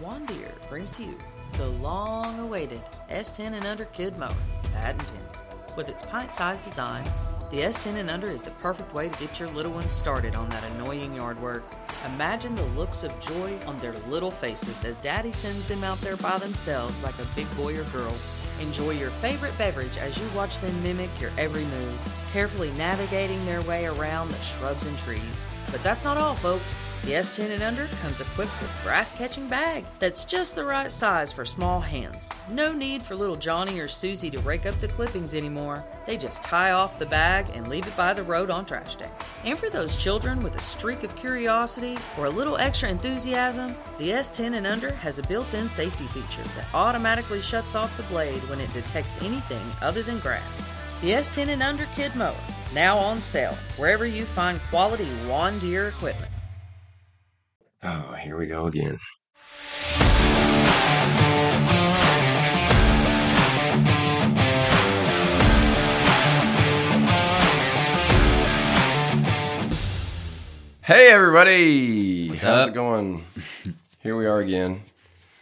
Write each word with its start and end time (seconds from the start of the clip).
Deere 0.00 0.52
brings 0.68 0.90
to 0.92 1.04
you 1.04 1.16
the 1.52 1.68
long 1.68 2.40
awaited 2.40 2.82
S10 3.10 3.52
and 3.52 3.64
Under 3.64 3.84
Kid 3.86 4.18
Mower, 4.18 4.34
patent 4.72 4.98
pending. 5.04 5.76
With 5.76 5.88
its 5.88 6.02
pint 6.02 6.32
sized 6.32 6.64
design, 6.64 7.04
the 7.50 7.60
S10 7.60 7.94
and 7.96 8.10
Under 8.10 8.30
is 8.30 8.42
the 8.42 8.50
perfect 8.50 8.92
way 8.92 9.08
to 9.08 9.20
get 9.20 9.38
your 9.38 9.48
little 9.50 9.72
ones 9.72 9.92
started 9.92 10.34
on 10.34 10.48
that 10.48 10.64
annoying 10.72 11.14
yard 11.14 11.40
work. 11.40 11.62
Imagine 12.06 12.54
the 12.56 12.64
looks 12.78 13.04
of 13.04 13.18
joy 13.20 13.56
on 13.66 13.78
their 13.78 13.92
little 14.08 14.32
faces 14.32 14.84
as 14.84 14.98
daddy 14.98 15.30
sends 15.30 15.68
them 15.68 15.84
out 15.84 16.00
there 16.00 16.16
by 16.16 16.38
themselves 16.38 17.04
like 17.04 17.18
a 17.20 17.26
big 17.36 17.56
boy 17.56 17.78
or 17.78 17.84
girl. 17.84 18.14
Enjoy 18.60 18.90
your 18.90 19.10
favorite 19.10 19.56
beverage 19.56 19.96
as 19.96 20.18
you 20.18 20.24
watch 20.34 20.58
them 20.58 20.82
mimic 20.82 21.10
your 21.20 21.30
every 21.38 21.64
move, 21.64 22.23
carefully 22.34 22.72
navigating 22.72 23.46
their 23.46 23.62
way 23.62 23.86
around 23.86 24.28
the 24.28 24.40
shrubs 24.40 24.86
and 24.86 24.98
trees. 24.98 25.46
But 25.70 25.80
that's 25.84 26.02
not 26.02 26.16
all, 26.16 26.34
folks. 26.34 26.82
The 27.02 27.12
S10 27.12 27.50
and 27.50 27.62
Under 27.62 27.86
comes 28.02 28.20
equipped 28.20 28.60
with 28.60 28.80
a 28.80 28.82
grass 28.82 29.12
catching 29.12 29.46
bag 29.46 29.84
that's 30.00 30.24
just 30.24 30.56
the 30.56 30.64
right 30.64 30.90
size 30.90 31.30
for 31.32 31.44
small 31.44 31.78
hands. 31.78 32.28
No 32.50 32.72
need 32.72 33.04
for 33.04 33.14
little 33.14 33.36
Johnny 33.36 33.78
or 33.78 33.86
Susie 33.86 34.32
to 34.32 34.40
rake 34.40 34.66
up 34.66 34.80
the 34.80 34.88
clippings 34.88 35.32
anymore. 35.32 35.84
They 36.06 36.16
just 36.16 36.42
tie 36.42 36.72
off 36.72 36.98
the 36.98 37.06
bag 37.06 37.50
and 37.54 37.68
leave 37.68 37.86
it 37.86 37.96
by 37.96 38.12
the 38.12 38.24
road 38.24 38.50
on 38.50 38.66
trash 38.66 38.96
day. 38.96 39.10
And 39.44 39.56
for 39.56 39.70
those 39.70 39.96
children 39.96 40.42
with 40.42 40.56
a 40.56 40.60
streak 40.60 41.04
of 41.04 41.14
curiosity 41.14 41.96
or 42.18 42.26
a 42.26 42.30
little 42.30 42.56
extra 42.56 42.88
enthusiasm, 42.88 43.76
the 43.98 44.10
S10 44.10 44.56
and 44.56 44.66
Under 44.66 44.92
has 44.94 45.20
a 45.20 45.28
built 45.28 45.54
in 45.54 45.68
safety 45.68 46.06
feature 46.08 46.48
that 46.56 46.66
automatically 46.74 47.40
shuts 47.40 47.76
off 47.76 47.96
the 47.96 48.02
blade 48.04 48.42
when 48.48 48.58
it 48.58 48.72
detects 48.72 49.22
anything 49.22 49.64
other 49.80 50.02
than 50.02 50.18
grass. 50.18 50.72
The 51.00 51.10
S10 51.10 51.48
and 51.48 51.62
Under 51.62 51.84
Kid 51.96 52.14
Mower, 52.16 52.34
now 52.72 52.96
on 52.96 53.20
sale 53.20 53.54
wherever 53.76 54.06
you 54.06 54.24
find 54.24 54.58
quality 54.70 55.04
Juan 55.28 55.58
Deere 55.58 55.88
equipment. 55.88 56.30
Oh, 57.82 58.12
here 58.14 58.38
we 58.38 58.46
go 58.46 58.66
again. 58.66 58.98
Hey, 70.82 71.10
everybody! 71.10 72.28
What's 72.28 72.42
How's 72.42 72.60
up? 72.64 72.68
it 72.68 72.74
going? 72.74 73.24
Here 74.00 74.14
we 74.16 74.26
are 74.26 74.38
again. 74.40 74.82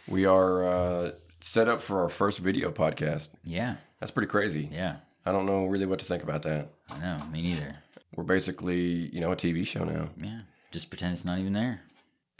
We 0.07 0.25
are 0.25 0.65
uh, 0.65 1.11
set 1.41 1.67
up 1.67 1.81
for 1.81 2.01
our 2.03 2.07
first 2.09 2.39
video 2.39 2.71
podcast. 2.71 3.29
Yeah, 3.43 3.75
That's 3.99 4.11
pretty 4.11 4.29
crazy. 4.29 4.69
yeah. 4.71 4.95
I 5.25 5.31
don't 5.31 5.45
know 5.45 5.65
really 5.65 5.85
what 5.85 5.99
to 5.99 6.05
think 6.05 6.23
about 6.23 6.43
that. 6.43 6.69
I 6.89 6.99
know. 6.99 7.17
Me 7.31 7.41
neither. 7.41 7.75
We're 8.15 8.23
basically, 8.23 9.09
you 9.13 9.21
know, 9.21 9.31
a 9.31 9.35
TV 9.35 9.65
show 9.65 9.83
now. 9.83 10.09
Yeah. 10.17 10.41
Just 10.71 10.89
pretend 10.89 11.13
it's 11.13 11.25
not 11.25 11.39
even 11.39 11.53
there. 11.53 11.81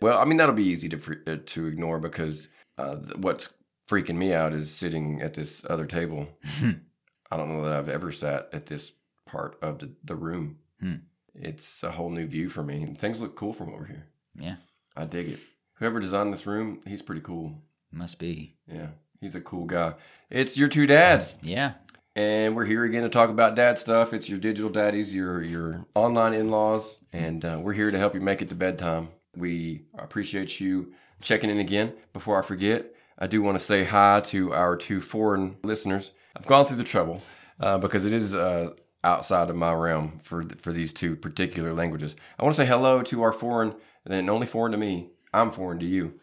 Well, 0.01 0.19
I 0.19 0.25
mean 0.25 0.37
that'll 0.37 0.55
be 0.55 0.63
easy 0.63 0.89
to 0.89 1.17
uh, 1.27 1.37
to 1.45 1.67
ignore 1.67 1.99
because 1.99 2.49
uh, 2.77 2.95
what's 3.17 3.53
freaking 3.87 4.15
me 4.15 4.33
out 4.33 4.53
is 4.53 4.73
sitting 4.73 5.21
at 5.21 5.33
this 5.33 5.65
other 5.69 5.85
table. 5.85 6.27
I 7.31 7.37
don't 7.37 7.49
know 7.49 7.63
that 7.63 7.73
I've 7.73 7.89
ever 7.89 8.11
sat 8.11 8.49
at 8.53 8.65
this 8.65 8.91
part 9.25 9.57
of 9.61 9.79
the, 9.79 9.91
the 10.03 10.15
room. 10.15 10.57
Hmm. 10.79 10.95
It's 11.35 11.81
a 11.83 11.91
whole 11.91 12.09
new 12.09 12.27
view 12.27 12.49
for 12.49 12.63
me. 12.63 12.83
And 12.83 12.97
things 12.97 13.21
look 13.21 13.35
cool 13.35 13.53
from 13.53 13.73
over 13.73 13.85
here. 13.85 14.05
Yeah. 14.35 14.55
I 14.95 15.05
dig 15.05 15.29
it. 15.29 15.39
Whoever 15.75 15.99
designed 15.99 16.31
this 16.31 16.45
room, 16.45 16.81
he's 16.85 17.01
pretty 17.01 17.21
cool. 17.21 17.55
Must 17.91 18.19
be. 18.19 18.55
Yeah, 18.67 18.89
he's 19.19 19.35
a 19.35 19.41
cool 19.41 19.65
guy. 19.65 19.93
It's 20.29 20.57
your 20.57 20.67
two 20.67 20.85
dads, 20.85 21.35
Yeah. 21.41 21.73
And 22.15 22.55
we're 22.55 22.65
here 22.65 22.83
again 22.83 23.03
to 23.03 23.09
talk 23.09 23.29
about 23.29 23.55
dad 23.55 23.79
stuff. 23.79 24.13
It's 24.13 24.29
your 24.29 24.39
digital 24.39 24.69
daddies, 24.69 25.13
your 25.13 25.41
your 25.41 25.85
online 25.95 26.33
in 26.33 26.51
laws, 26.51 26.99
and 27.11 27.43
uh, 27.43 27.59
we're 27.61 27.73
here 27.73 27.91
to 27.91 27.97
help 27.97 28.13
you 28.13 28.21
make 28.21 28.41
it 28.41 28.49
to 28.49 28.55
bedtime. 28.55 29.09
We 29.35 29.85
appreciate 29.97 30.59
you 30.59 30.93
checking 31.21 31.49
in 31.49 31.59
again. 31.59 31.93
Before 32.13 32.37
I 32.37 32.43
forget, 32.43 32.93
I 33.17 33.27
do 33.27 33.41
want 33.41 33.57
to 33.57 33.63
say 33.63 33.83
hi 33.83 34.21
to 34.25 34.53
our 34.53 34.75
two 34.75 35.01
foreign 35.01 35.57
listeners. 35.63 36.11
I've 36.35 36.45
gone 36.45 36.65
through 36.65 36.77
the 36.77 36.83
trouble 36.83 37.21
uh, 37.59 37.77
because 37.79 38.05
it 38.05 38.13
is 38.13 38.35
uh, 38.35 38.71
outside 39.03 39.49
of 39.49 39.55
my 39.55 39.73
realm 39.73 40.19
for 40.23 40.45
for 40.61 40.71
these 40.71 40.93
two 40.93 41.15
particular 41.15 41.73
languages. 41.73 42.15
I 42.37 42.43
want 42.43 42.55
to 42.55 42.61
say 42.61 42.67
hello 42.67 43.01
to 43.03 43.21
our 43.23 43.33
foreign, 43.33 43.75
and 44.05 44.29
only 44.29 44.47
foreign 44.47 44.71
to 44.73 44.77
me. 44.77 45.09
I'm 45.33 45.51
foreign 45.51 45.79
to 45.79 45.85
you. 45.85 46.19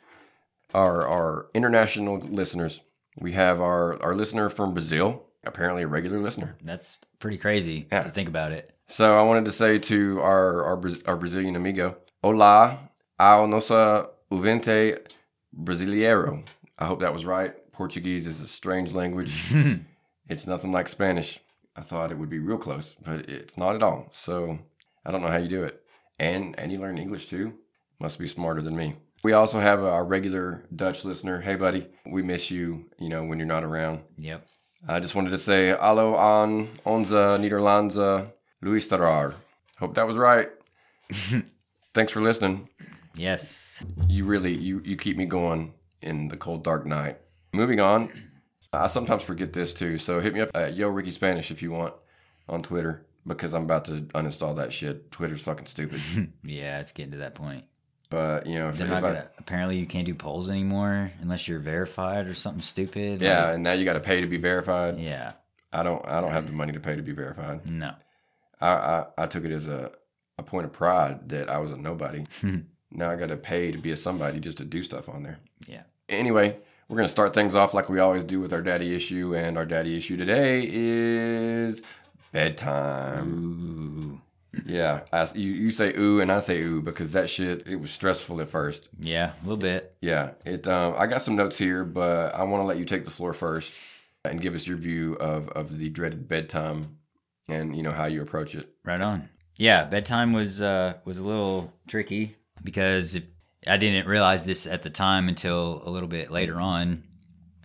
Our 0.72 1.06
our 1.06 1.46
international 1.52 2.18
listeners. 2.18 2.82
We 3.18 3.32
have 3.32 3.60
our 3.60 4.00
our 4.02 4.14
listener 4.14 4.48
from 4.48 4.72
Brazil, 4.72 5.26
apparently 5.44 5.82
a 5.82 5.88
regular 5.88 6.18
listener. 6.18 6.56
That's 6.62 6.98
pretty 7.18 7.38
crazy 7.38 7.86
Yeah. 7.90 8.02
to 8.02 8.10
think 8.10 8.28
about 8.28 8.52
it. 8.52 8.70
So 8.86 9.16
I 9.16 9.22
wanted 9.22 9.44
to 9.46 9.52
say 9.52 9.78
to 9.78 10.20
our 10.20 10.64
our, 10.64 10.80
our 11.06 11.16
Brazilian 11.16 11.56
amigo, 11.56 11.96
Olá 12.24 12.78
ao 13.18 13.46
nosso 13.46 14.10
ouvinte 14.30 14.96
uh, 14.96 14.98
brasileiro. 15.54 16.44
I 16.78 16.86
hope 16.86 17.00
that 17.00 17.14
was 17.14 17.24
right. 17.24 17.54
Portuguese 17.72 18.26
is 18.26 18.40
a 18.40 18.46
strange 18.46 18.92
language. 18.92 19.54
it's 20.28 20.46
nothing 20.46 20.72
like 20.72 20.88
Spanish. 20.88 21.38
I 21.76 21.82
thought 21.82 22.10
it 22.10 22.18
would 22.18 22.28
be 22.30 22.38
real 22.40 22.58
close, 22.58 22.96
but 23.04 23.28
it's 23.28 23.56
not 23.56 23.74
at 23.74 23.82
all. 23.82 24.08
So 24.12 24.58
I 25.06 25.10
don't 25.10 25.22
know 25.22 25.28
how 25.28 25.38
you 25.38 25.48
do 25.48 25.64
it. 25.64 25.82
And 26.18 26.58
and 26.58 26.70
you 26.72 26.78
learn 26.78 26.98
English 26.98 27.28
too. 27.28 27.54
Must 27.98 28.18
be 28.18 28.26
smarter 28.26 28.62
than 28.62 28.76
me. 28.76 28.96
We 29.22 29.32
also 29.34 29.60
have 29.60 29.82
our 29.84 30.04
regular 30.04 30.64
Dutch 30.74 31.04
listener. 31.04 31.40
Hey 31.40 31.54
buddy, 31.54 31.86
we 32.06 32.22
miss 32.22 32.50
you, 32.50 32.86
you 32.98 33.08
know, 33.08 33.24
when 33.24 33.38
you're 33.38 33.46
not 33.46 33.64
around. 33.64 34.00
Yep. 34.18 34.46
I 34.88 34.98
just 35.00 35.14
wanted 35.14 35.30
to 35.30 35.38
say 35.38 35.70
hallo 35.70 36.16
aan 36.16 36.68
onze 36.84 37.36
Nederlandse 37.38 38.32
luisteraar. 38.60 39.34
Hope 39.78 39.94
that 39.94 40.06
was 40.06 40.16
right. 40.16 40.48
Thanks 41.94 42.12
for 42.12 42.20
listening. 42.22 42.68
Yes. 43.14 43.84
You 44.08 44.24
really 44.24 44.54
you 44.54 44.80
you 44.84 44.96
keep 44.96 45.16
me 45.16 45.26
going 45.26 45.74
in 46.02 46.28
the 46.28 46.36
cold 46.36 46.64
dark 46.64 46.86
night. 46.86 47.16
Moving 47.52 47.80
on. 47.80 48.10
I 48.72 48.86
sometimes 48.86 49.22
forget 49.24 49.52
this 49.52 49.74
too, 49.74 49.98
so 49.98 50.20
hit 50.20 50.32
me 50.32 50.40
up 50.40 50.50
at 50.54 50.74
Yo 50.76 50.88
Ricky 50.88 51.10
Spanish 51.10 51.50
if 51.50 51.60
you 51.62 51.72
want 51.72 51.94
on 52.48 52.62
Twitter 52.62 53.04
because 53.26 53.52
I'm 53.52 53.64
about 53.64 53.84
to 53.86 53.92
uninstall 54.14 54.54
that 54.56 54.72
shit. 54.72 55.10
Twitter's 55.10 55.42
fucking 55.42 55.66
stupid. 55.66 56.00
Yeah, 56.44 56.80
it's 56.80 56.92
getting 56.92 57.12
to 57.12 57.18
that 57.18 57.34
point. 57.34 57.64
But 58.10 58.46
you 58.46 58.56
know, 58.58 58.68
if, 58.70 58.76
They're 58.76 58.88
not 58.88 59.02
gonna. 59.02 59.28
Apparently, 59.38 59.78
you 59.78 59.86
can't 59.86 60.04
do 60.06 60.14
polls 60.14 60.50
anymore 60.50 61.12
unless 61.20 61.46
you're 61.48 61.60
verified 61.60 62.26
or 62.26 62.34
something 62.34 62.60
stupid. 62.62 63.22
yeah, 63.22 63.44
Like, 63.46 63.54
and 63.54 63.62
now 63.62 63.72
you 63.72 63.84
got 63.84 63.92
to 63.94 64.00
pay 64.00 64.20
to 64.20 64.26
be 64.26 64.36
verified. 64.36 64.98
yeah. 64.98 65.32
I 65.72 65.84
don't 65.84 66.04
I 66.06 66.20
don't 66.20 66.32
have 66.32 66.48
the 66.48 66.52
money 66.52 66.72
to 66.72 66.80
pay 66.80 66.96
to 66.96 67.02
be 67.02 67.12
verified. 67.12 67.68
No. 67.70 67.94
I, 68.60 68.68
I, 68.68 69.06
I 69.18 69.26
took 69.26 69.44
it 69.44 69.52
as 69.52 69.68
a, 69.68 69.92
a 70.36 70.42
point 70.42 70.66
of 70.66 70.72
pride 70.72 71.28
that 71.28 71.48
I 71.48 71.58
was 71.58 71.70
a 71.70 71.76
nobody. 71.76 72.24
Hmm. 72.40 72.58
now 72.90 73.08
I 73.08 73.14
got 73.16 73.28
to 73.28 73.36
pay 73.36 73.70
to 73.70 73.78
be 73.78 73.92
a 73.92 73.96
somebody 73.96 74.40
just 74.40 74.58
to 74.58 74.64
do 74.64 74.82
stuff 74.82 75.08
on 75.08 75.22
there. 75.22 75.38
Yeah. 75.68 75.84
Anyway, 76.08 76.56
we're 76.88 76.96
going 76.96 77.06
to 77.06 77.12
start 77.12 77.32
things 77.32 77.54
off 77.54 77.72
like 77.72 77.88
we 77.88 78.00
always 78.00 78.24
do 78.24 78.40
with 78.40 78.52
our 78.52 78.60
daddy 78.62 78.92
issue. 78.96 79.36
And 79.36 79.56
our 79.56 79.64
daddy 79.64 79.96
issue 79.96 80.16
today 80.16 80.66
is 80.68 81.80
bedtime. 82.32 83.32
Ooh. 83.32 84.20
Yeah. 84.66 85.02
I, 85.12 85.28
you, 85.34 85.52
you 85.52 85.70
say 85.70 85.94
ooh 85.96 86.20
and 86.20 86.30
I 86.30 86.40
say 86.40 86.60
ooh 86.60 86.82
because 86.82 87.12
that 87.12 87.28
shit, 87.28 87.66
it 87.66 87.76
was 87.76 87.90
stressful 87.90 88.40
at 88.40 88.50
first. 88.50 88.88
Yeah. 88.98 89.32
A 89.40 89.42
little 89.44 89.56
bit. 89.56 89.94
Yeah. 90.00 90.32
It. 90.44 90.66
Um, 90.66 90.94
I 90.96 91.06
got 91.06 91.22
some 91.22 91.36
notes 91.36 91.56
here, 91.56 91.84
but 91.84 92.34
I 92.34 92.44
want 92.44 92.62
to 92.62 92.66
let 92.66 92.78
you 92.78 92.84
take 92.84 93.04
the 93.04 93.10
floor 93.10 93.32
first 93.32 93.72
and 94.24 94.40
give 94.40 94.54
us 94.54 94.66
your 94.66 94.76
view 94.76 95.14
of, 95.14 95.48
of 95.50 95.78
the 95.78 95.88
dreaded 95.88 96.28
bedtime 96.28 96.98
and, 97.48 97.76
you 97.76 97.82
know, 97.82 97.92
how 97.92 98.06
you 98.06 98.22
approach 98.22 98.54
it. 98.54 98.68
Right 98.84 99.00
on. 99.00 99.28
Yeah, 99.56 99.84
bedtime 99.84 100.32
was 100.32 100.62
uh 100.62 100.94
was 101.04 101.18
a 101.18 101.22
little 101.22 101.72
tricky 101.86 102.36
because 102.64 103.14
if, 103.16 103.24
I 103.66 103.76
didn't 103.76 104.06
realize 104.06 104.44
this 104.44 104.66
at 104.66 104.82
the 104.82 104.90
time 104.90 105.28
until 105.28 105.82
a 105.84 105.90
little 105.90 106.08
bit 106.08 106.30
later 106.30 106.58
on. 106.58 107.02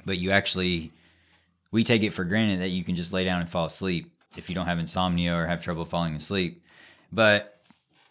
But 0.06 0.17
you 0.17 0.31
actually 0.31 0.91
we 1.72 1.84
take 1.84 2.03
it 2.03 2.13
for 2.13 2.25
granted 2.25 2.62
that 2.62 2.69
you 2.69 2.84
can 2.84 2.96
just 2.96 3.13
lay 3.13 3.23
down 3.23 3.40
and 3.40 3.50
fall 3.50 3.66
asleep 3.66 4.12
if 4.35 4.50
you 4.50 4.56
don't 4.56 4.66
have 4.66 4.79
insomnia 4.79 5.35
or 5.35 5.46
have 5.46 5.63
trouble 5.63 5.85
falling 5.85 6.16
asleep. 6.16 6.59
But 7.12 7.60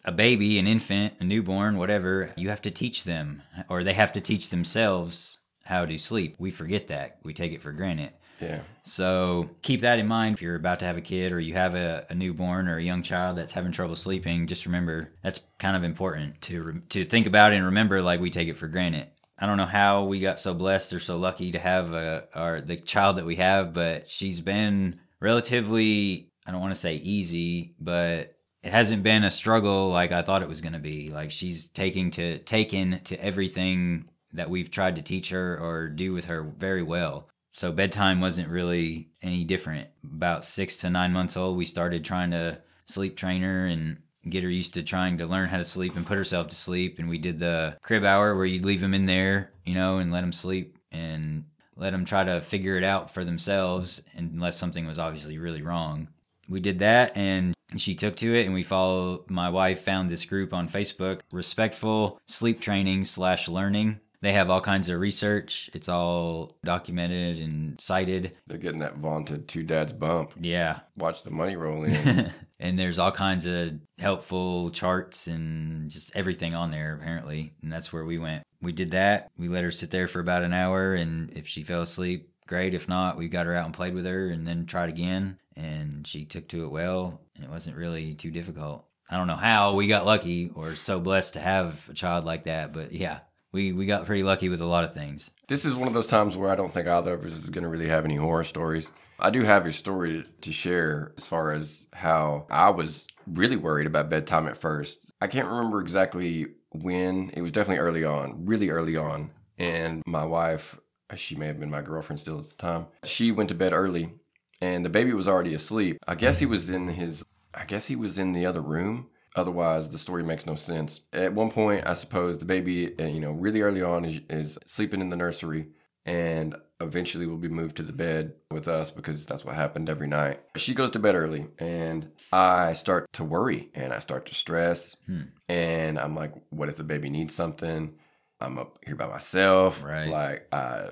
a 0.05 0.13
baby, 0.13 0.59
an 0.59 0.67
infant, 0.67 1.15
a 1.21 1.25
newborn, 1.25 1.79
whatever, 1.79 2.31
you 2.37 2.51
have 2.51 2.63
to 2.63 2.71
teach 2.71 3.05
them 3.05 3.43
or 3.69 3.83
they 3.83 3.95
have 3.95 4.13
to 4.13 4.21
teach 4.21 4.51
themselves 4.51 5.39
how 5.65 5.87
to 5.87 5.99
sleep. 5.99 6.37
We 6.39 6.51
forget 6.51 6.89
that. 6.89 7.19
We 7.25 7.33
take 7.33 7.53
it 7.53 7.63
for 7.63 7.73
granted. 7.73 8.13
Yeah. 8.41 8.61
So 8.83 9.51
keep 9.63 9.81
that 9.81 9.99
in 9.99 10.07
mind 10.07 10.35
if 10.35 10.43
you're 10.43 10.57
about 10.57 10.81
to 10.81 10.85
have 10.85 10.97
a 10.97 11.03
kid 11.03 11.33
or 11.33 11.41
you 11.41 11.55
have 11.55 11.75
a, 11.75 12.05
a 12.11 12.15
newborn 12.15 12.69
or 12.69 12.77
a 12.77 12.83
young 12.83 13.03
child 13.03 13.39
that's 13.39 13.53
having 13.53 13.73
trouble 13.73 13.97
sleeping. 13.97 14.47
Just 14.47 14.67
remember 14.67 15.11
that's 15.23 15.41
kind 15.59 15.77
of 15.77 15.85
important 15.85 16.41
to 16.43 16.63
re- 16.63 16.81
to 16.91 17.05
think 17.05 17.27
about 17.27 17.53
and 17.53 17.65
remember. 17.65 18.03
Like 18.03 18.21
we 18.21 18.31
take 18.31 18.49
it 18.49 18.59
for 18.59 18.69
granted. 18.69 19.09
I 19.39 19.47
don't 19.47 19.57
know 19.57 19.67
how 19.67 20.05
we 20.05 20.21
got 20.21 20.39
so 20.39 20.53
blessed 20.53 20.93
or 20.93 21.01
so 21.01 21.17
lucky 21.17 21.53
to 21.53 21.59
have 21.59 21.93
a, 21.93 22.29
our 22.35 22.61
the 22.61 22.77
child 22.77 23.17
that 23.17 23.27
we 23.27 23.37
have, 23.37 23.73
but 23.73 24.11
she's 24.11 24.41
been 24.41 25.01
relatively 25.21 26.31
I 26.47 26.51
don't 26.51 26.61
want 26.61 26.75
to 26.75 26.81
say 26.81 26.97
easy, 26.97 27.75
but 27.81 28.34
it 28.65 28.73
hasn't 28.73 29.03
been 29.03 29.25
a 29.25 29.31
struggle 29.31 29.91
like 29.91 30.11
I 30.11 30.23
thought 30.23 30.43
it 30.43 30.49
was 30.49 30.63
going 30.63 30.73
to 30.73 30.79
be. 30.79 31.11
Like 31.11 31.31
she's 31.31 31.67
taking 31.69 32.11
to 32.13 32.39
taken 32.39 33.01
to 33.05 33.23
everything 33.23 34.09
that 34.33 34.49
we've 34.49 34.71
tried 34.71 34.97
to 34.97 35.03
teach 35.03 35.29
her 35.29 35.59
or 35.61 35.89
do 35.89 36.13
with 36.13 36.25
her 36.25 36.43
very 36.43 36.83
well. 36.83 37.29
So 37.53 37.71
bedtime 37.71 38.21
wasn't 38.21 38.49
really 38.49 39.11
any 39.23 39.45
different. 39.45 39.89
About 40.03 40.45
six 40.45 40.77
to 40.79 40.91
nine 40.91 41.13
months 41.13 41.37
old, 41.37 41.59
we 41.59 41.67
started 41.67 42.05
trying 42.05 42.31
to 42.31 42.61
sleep 42.87 43.17
train 43.17 43.43
her 43.43 43.67
and 43.67 43.99
get 44.29 44.43
her 44.43 44.51
used 44.51 44.75
to 44.75 44.83
trying 44.83 45.19
to 45.19 45.27
learn 45.27 45.51
how 45.51 45.59
to 45.59 45.65
sleep 45.65 45.95
and 45.95 46.07
put 46.07 46.17
herself 46.17 46.49
to 46.49 46.57
sleep. 46.57 46.99
And 46.99 47.09
we 47.09 47.19
did 47.19 47.39
the 47.39 47.77
crib 47.83 48.03
hour 48.03 48.35
where 48.35 48.47
you'd 48.47 48.65
leave 48.65 48.81
them 48.81 48.95
in 48.95 49.05
there, 49.05 49.53
you 49.67 49.75
know, 49.75 49.99
and 49.99 50.11
let 50.11 50.23
them 50.23 50.33
sleep 50.33 50.79
and 50.91 51.45
let 51.77 51.91
them 51.91 52.07
try 52.07 52.25
to 52.25 52.41
figure 52.41 52.79
it 52.79 52.85
out 52.85 53.13
for 53.13 53.25
themselves 53.25 54.03
unless 54.15 54.57
something 54.57 54.87
was 54.87 54.99
obviously 54.99 55.37
really 55.39 55.63
wrong. 55.63 56.09
We 56.49 56.61
did 56.61 56.81
that 56.81 57.17
and 57.17 57.55
she 57.77 57.95
took 57.95 58.17
to 58.17 58.35
it 58.35 58.45
and 58.45 58.55
we 58.55 58.63
follow 58.63 59.25
my 59.29 59.51
wife 59.51 59.83
found 59.83 60.11
this 60.11 60.25
group 60.25 60.53
on 60.53 60.69
Facebook, 60.69 61.21
respectful 61.33 62.21
sleep 62.27 62.61
training 62.61 63.05
slash 63.05 63.49
learning. 63.49 64.01
They 64.25 64.33
have 64.33 64.49
all 64.49 64.63
kinds 64.63 64.89
of 64.89 65.01
research. 65.01 65.69
It's 65.75 65.89
all 65.89 66.57
documented 66.65 67.37
and 67.43 67.79
cited. 67.79 68.33
They're 68.47 68.57
getting 68.57 68.79
that 68.79 68.97
vaunted 68.97 69.49
two 69.49 69.63
dads 69.63 69.93
bump. 69.93 70.33
Yeah. 70.41 70.81
Watch 70.97 71.25
the 71.25 71.31
money 71.31 71.57
roll 71.57 71.85
in. 71.85 72.33
and 72.59 72.79
there's 72.79 72.99
all 72.99 73.13
kinds 73.13 73.45
of 73.45 73.75
helpful 73.99 74.71
charts 74.71 75.27
and 75.27 75.91
just 75.91 76.17
everything 76.17 76.55
on 76.55 76.71
there 76.71 76.95
apparently. 76.95 77.53
And 77.63 77.71
that's 77.71 77.93
where 77.93 78.05
we 78.07 78.19
went. 78.19 78.45
We 78.63 78.73
did 78.73 78.93
that. 78.93 79.31
We 79.37 79.49
let 79.49 79.63
her 79.63 79.71
sit 79.71 79.91
there 79.91 80.09
for 80.09 80.21
about 80.21 80.43
an 80.43 80.55
hour 80.55 80.95
and 80.95 81.31
if 81.37 81.47
she 81.47 81.63
fell 81.63 81.83
asleep, 81.83 82.31
great. 82.47 82.75
If 82.75 82.89
not, 82.89 83.17
we 83.17 83.29
got 83.29 83.47
her 83.47 83.55
out 83.55 83.67
and 83.67 83.75
played 83.75 83.95
with 83.95 84.07
her 84.07 84.29
and 84.29 84.47
then 84.47 84.67
tried 84.67 84.89
again 84.89 85.39
and 85.57 86.07
she 86.07 86.25
took 86.25 86.49
to 86.49 86.65
it 86.65 86.71
well 86.71 87.21
and 87.37 87.45
it 87.45 87.51
wasn't 87.51 87.77
really 87.77 88.15
too 88.15 88.31
difficult. 88.31 88.87
I 89.11 89.17
don't 89.17 89.27
know 89.27 89.37
how 89.37 89.75
we 89.75 89.87
got 89.87 90.07
lucky 90.07 90.51
or 90.55 90.75
so 90.75 90.99
blessed 90.99 91.35
to 91.35 91.41
have 91.41 91.89
a 91.91 91.95
child 91.95 92.25
like 92.25 92.45
that, 92.45 92.73
but 92.73 92.93
yeah, 92.93 93.21
we, 93.53 93.73
we 93.73 93.87
got 93.87 94.07
pretty 94.07 94.23
lucky 94.23 94.49
with 94.49 94.61
a 94.61 94.67
lot 94.67 94.85
of 94.85 94.95
things. 94.95 95.31
This 95.47 95.65
is 95.65 95.75
one 95.75 95.89
of 95.89 95.95
those 95.95 96.07
times 96.07 96.37
where 96.37 96.51
I 96.51 96.57
don't 96.57 96.73
think 96.73 96.89
either 96.89 97.15
of 97.15 97.25
us 97.25 97.37
is 97.37 97.51
going 97.51 97.65
to 97.65 97.69
really 97.69 97.89
have 97.89 98.05
any 98.05 98.17
horror 98.17 98.45
stories. 98.45 98.91
I 99.19 99.31
do 99.31 99.43
have 99.43 99.65
your 99.65 99.73
story 99.73 100.27
to 100.41 100.53
share 100.53 101.13
as 101.17 101.27
far 101.27 101.53
as 101.53 101.87
how 101.93 102.47
I 102.51 102.71
was 102.71 103.07
really 103.27 103.57
worried 103.57 103.87
about 103.87 104.11
bedtime 104.11 104.49
at 104.49 104.59
first. 104.59 105.13
I 105.21 105.27
can't 105.29 105.49
remember 105.49 105.81
exactly 105.81 106.47
when. 106.73 107.31
It 107.35 107.43
was 107.43 107.53
definitely 107.53 107.81
early 107.81 108.05
on, 108.05 108.45
really 108.47 108.71
early 108.71 108.97
on. 108.97 109.31
And 109.59 110.03
my 110.07 110.25
wife, 110.25 110.79
she 111.17 111.37
may 111.37 111.47
have 111.47 111.61
been 111.61 111.71
my 111.71 111.83
girlfriend 111.83 112.21
still 112.21 112.41
at 112.41 112.49
the 112.49 112.57
time, 112.57 112.87
she 113.05 113.33
went 113.33 113.49
to 113.51 113.55
bed 113.55 113.73
early 113.73 114.13
and 114.61 114.85
the 114.85 114.91
baby 114.91 115.13
was 115.13 115.29
already 115.29 115.55
asleep. 115.55 115.99
I 116.07 116.15
guess 116.15 116.39
he 116.39 116.47
was 116.47 116.71
in 116.71 116.89
his 116.89 117.25
I 117.53 117.65
guess 117.65 117.87
he 117.87 117.97
was 117.97 118.19
in 118.19 118.33
the 118.33 118.47
other 118.47 118.61
room 118.61 119.09
Otherwise, 119.37 119.91
the 119.91 119.99
story 119.99 120.23
makes 120.23 120.47
no 120.47 120.55
sense. 120.55 121.01
At 121.13 121.35
one 121.35 121.51
point, 121.51 121.87
I 121.87 121.95
suppose 121.95 122.39
the 122.39 122.45
baby, 122.45 122.99
uh, 122.99 123.07
you 123.07 123.21
know, 123.21 123.33
really 123.33 123.63
early 123.63 123.83
on 123.83 124.05
is, 124.05 124.21
is 124.31 124.59
sleeping 124.67 125.01
in 125.01 125.09
the 125.09 125.17
nursery 125.17 125.69
and 126.07 126.55
eventually 126.81 127.27
will 127.27 127.39
be 127.39 127.49
moved 127.49 127.77
to 127.77 127.83
the 127.83 127.93
bed 127.93 128.35
with 128.51 128.69
us 128.69 128.91
because 128.91 129.27
that's 129.27 129.45
what 129.45 129.57
happened 129.57 129.89
every 129.89 130.07
night. 130.07 130.41
She 130.57 130.75
goes 130.75 130.91
to 130.93 130.99
bed 130.99 131.17
early 131.17 131.49
and 131.59 132.11
I 132.33 132.75
start 132.75 133.13
to 133.15 133.25
worry 133.25 133.71
and 133.75 133.93
I 133.93 133.99
start 133.99 134.27
to 134.27 134.35
stress. 134.35 134.97
Hmm. 135.07 135.23
And 135.49 135.99
I'm 135.99 136.15
like, 136.15 136.33
what 136.51 136.69
if 136.69 136.77
the 136.77 136.85
baby 136.85 137.11
needs 137.11 137.35
something? 137.35 137.95
I'm 138.45 138.59
up 138.59 138.79
here 138.85 138.97
by 138.97 139.07
myself. 139.07 139.83
Right. 139.83 140.09
Like, 140.09 140.49
I 140.53 140.91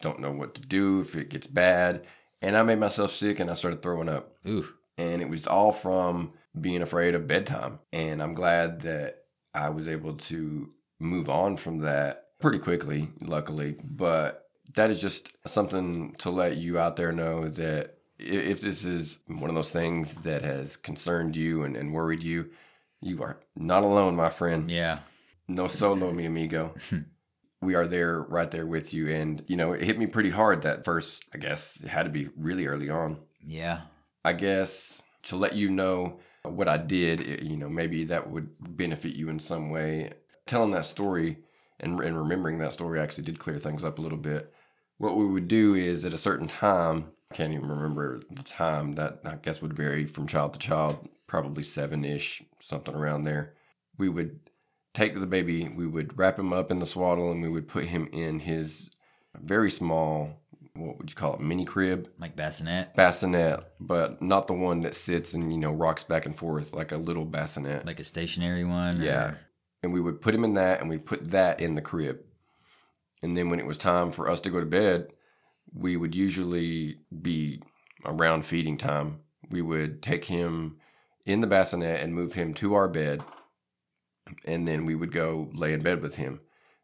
don't 0.00 0.20
know 0.20 0.30
what 0.30 0.54
to 0.56 0.62
do 0.62 1.00
if 1.00 1.14
it 1.16 1.30
gets 1.30 1.46
bad. 1.46 2.06
And 2.42 2.56
I 2.56 2.62
made 2.62 2.78
myself 2.78 3.10
sick 3.10 3.40
and 3.40 3.50
I 3.50 3.54
started 3.54 3.82
throwing 3.82 4.08
up. 4.08 4.36
Ooh. 4.48 4.66
And 4.96 5.20
it 5.20 5.28
was 5.28 5.46
all 5.46 5.72
from 5.72 6.32
being 6.58 6.82
afraid 6.82 7.14
of 7.14 7.26
bedtime. 7.26 7.78
And 7.92 8.22
I'm 8.22 8.34
glad 8.34 8.80
that 8.80 9.24
I 9.54 9.70
was 9.70 9.88
able 9.88 10.14
to 10.14 10.70
move 10.98 11.28
on 11.28 11.56
from 11.56 11.80
that 11.80 12.26
pretty 12.40 12.58
quickly, 12.58 13.08
luckily. 13.20 13.76
But 13.82 14.48
that 14.74 14.90
is 14.90 15.00
just 15.00 15.32
something 15.46 16.14
to 16.18 16.30
let 16.30 16.56
you 16.56 16.78
out 16.78 16.96
there 16.96 17.12
know 17.12 17.48
that 17.48 17.96
if 18.18 18.60
this 18.60 18.84
is 18.84 19.18
one 19.26 19.48
of 19.50 19.56
those 19.56 19.72
things 19.72 20.14
that 20.14 20.42
has 20.42 20.76
concerned 20.76 21.36
you 21.36 21.64
and, 21.64 21.76
and 21.76 21.92
worried 21.92 22.22
you, 22.22 22.50
you 23.00 23.22
are 23.22 23.40
not 23.56 23.82
alone, 23.82 24.14
my 24.14 24.28
friend. 24.28 24.70
Yeah. 24.70 24.98
No 25.50 25.66
solo, 25.66 26.12
mi 26.12 26.26
amigo. 26.26 26.74
we 27.60 27.74
are 27.74 27.86
there 27.86 28.20
right 28.22 28.50
there 28.50 28.66
with 28.66 28.94
you. 28.94 29.08
And, 29.08 29.44
you 29.48 29.56
know, 29.56 29.72
it 29.72 29.82
hit 29.82 29.98
me 29.98 30.06
pretty 30.06 30.30
hard 30.30 30.62
that 30.62 30.84
first, 30.84 31.24
I 31.34 31.38
guess, 31.38 31.80
it 31.82 31.88
had 31.88 32.04
to 32.04 32.10
be 32.10 32.28
really 32.36 32.66
early 32.66 32.88
on. 32.88 33.18
Yeah. 33.44 33.82
I 34.24 34.32
guess 34.32 35.02
to 35.24 35.36
let 35.36 35.54
you 35.54 35.68
know 35.70 36.20
what 36.44 36.68
I 36.68 36.76
did, 36.78 37.20
it- 37.20 37.42
you 37.42 37.56
know, 37.56 37.68
maybe 37.68 38.04
that 38.04 38.30
would 38.30 38.48
benefit 38.76 39.14
you 39.14 39.28
in 39.28 39.38
some 39.38 39.70
way. 39.70 40.12
Telling 40.46 40.70
that 40.70 40.84
story 40.86 41.38
and, 41.80 42.00
and 42.00 42.16
remembering 42.16 42.58
that 42.58 42.72
story 42.72 43.00
actually 43.00 43.24
did 43.24 43.38
clear 43.38 43.58
things 43.58 43.84
up 43.84 43.98
a 43.98 44.02
little 44.02 44.18
bit. 44.18 44.52
What 44.98 45.16
we 45.16 45.26
would 45.26 45.48
do 45.48 45.74
is 45.74 46.04
at 46.04 46.14
a 46.14 46.18
certain 46.18 46.48
time, 46.48 47.06
I 47.30 47.34
can't 47.34 47.52
even 47.54 47.68
remember 47.68 48.20
the 48.30 48.42
time, 48.42 48.92
that 48.94 49.20
I 49.24 49.36
guess 49.36 49.62
would 49.62 49.72
vary 49.74 50.06
from 50.06 50.26
child 50.26 50.52
to 50.52 50.58
child, 50.58 51.08
probably 51.26 51.62
seven 51.62 52.04
ish, 52.04 52.42
something 52.60 52.94
around 52.94 53.24
there. 53.24 53.54
We 53.98 54.08
would 54.08 54.40
take 55.00 55.18
the 55.18 55.26
baby, 55.26 55.68
we 55.68 55.86
would 55.86 56.16
wrap 56.18 56.38
him 56.38 56.52
up 56.52 56.70
in 56.70 56.78
the 56.78 56.84
swaddle, 56.86 57.32
and 57.32 57.40
we 57.42 57.48
would 57.48 57.66
put 57.66 57.84
him 57.84 58.06
in 58.12 58.38
his 58.38 58.90
very 59.34 59.70
small, 59.70 60.38
what 60.74 60.98
would 60.98 61.08
you 61.08 61.16
call 61.16 61.34
it, 61.34 61.40
mini 61.40 61.64
crib 61.64 62.08
Like 62.18 62.36
bassinet. 62.36 62.94
bassinet, 62.96 63.60
but 63.80 64.20
not 64.20 64.46
the 64.46 64.52
one 64.52 64.80
that 64.82 64.94
sits 64.94 65.32
and 65.32 65.50
you 65.52 65.58
know 65.58 65.72
rocks 65.72 66.02
back 66.04 66.26
and 66.26 66.36
forth 66.36 66.72
like 66.74 66.92
a 66.92 66.96
little 66.98 67.24
bassinet. 67.24 67.86
Like 67.86 68.00
a 68.00 68.04
stationary 68.04 68.64
one. 68.64 69.00
yeah, 69.00 69.24
or- 69.30 69.38
and 69.82 69.92
we 69.94 70.00
would 70.00 70.20
put 70.20 70.34
him 70.34 70.44
in 70.44 70.54
that, 70.54 70.80
and 70.80 70.90
we'd 70.90 71.06
put 71.06 71.30
that 71.30 71.60
in 71.60 71.74
the 71.74 71.80
crib. 71.80 72.18
And 73.22 73.34
then 73.36 73.48
when 73.48 73.58
it 73.60 73.66
was 73.66 73.78
time 73.78 74.10
for 74.12 74.28
us 74.28 74.40
to 74.42 74.50
go 74.50 74.60
to 74.60 74.66
bed, 74.66 75.08
we 75.72 75.96
would 75.96 76.14
usually 76.14 76.98
be 77.22 77.62
around 78.04 78.44
feeding 78.44 78.76
time. 78.76 79.20
We 79.50 79.62
would 79.62 80.02
take 80.02 80.24
him 80.24 80.76
in 81.26 81.40
the 81.40 81.46
bassinet 81.46 82.02
and 82.02 82.14
move 82.14 82.32
him 82.34 82.52
to 82.54 82.74
our 82.74 82.88
bed, 82.88 83.22
and 84.44 84.66
then 84.66 84.84
we 84.84 84.94
would 84.94 85.12
go 85.12 85.50
lay 85.52 85.72
in 85.72 85.82
bed 85.82 86.02
with 86.02 86.16
him, 86.16 86.40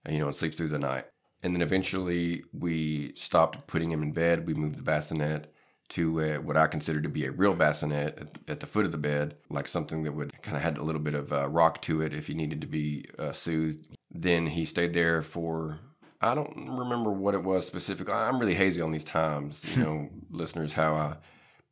you 0.09 0.19
know, 0.19 0.27
and 0.27 0.35
sleep 0.35 0.57
through 0.57 0.69
the 0.69 0.79
night. 0.79 1.05
And 1.43 1.55
then 1.55 1.63
eventually 1.63 2.45
we 2.53 3.13
stopped 3.15 3.67
putting 3.67 3.91
him 3.91 4.03
in 4.03 4.13
bed. 4.13 4.47
We 4.47 4.55
moved 4.55 4.77
the 4.77 4.83
bassinet 4.83 5.53
to 5.91 6.21
uh, 6.21 6.35
what 6.37 6.57
I 6.57 6.67
consider 6.67 7.01
to 7.01 7.09
be 7.09 7.27
a 7.27 7.31
real 7.31 7.55
bassinet 7.55 8.19
at, 8.19 8.39
at 8.49 8.61
the 8.61 8.67
foot 8.67 8.87
of 8.87 8.93
the 8.93 8.99
bed, 8.99 9.37
like 9.49 9.69
something 9.69 10.03
that 10.03 10.13
would 10.13 10.43
kind 10.43 10.57
of 10.57 10.63
had 10.63 10.79
a 10.79 10.83
little 10.83 11.01
bit 11.01 11.15
of 11.15 11.33
uh, 11.33 11.49
rock 11.49 11.81
to 11.83 12.03
it 12.03 12.13
if 12.13 12.27
he 12.27 12.35
needed 12.35 12.61
to 12.63 12.67
be 12.67 13.05
uh, 13.19 13.33
soothed. 13.33 13.87
Then 14.11 14.47
he 14.47 14.65
stayed 14.65 14.93
there 14.93 15.23
for 15.23 15.79
I 16.21 16.35
don't 16.35 16.77
remember 16.79 17.11
what 17.13 17.35
it 17.35 17.45
was 17.45 17.67
specifically. 17.67 18.15
I'm 18.15 18.39
really 18.39 18.55
hazy 18.55 18.81
on 18.81 18.91
these 18.91 19.05
times, 19.05 19.65
you 19.77 19.83
know, 19.85 20.09
listeners, 20.31 20.73
how 20.73 20.95
I 20.95 21.17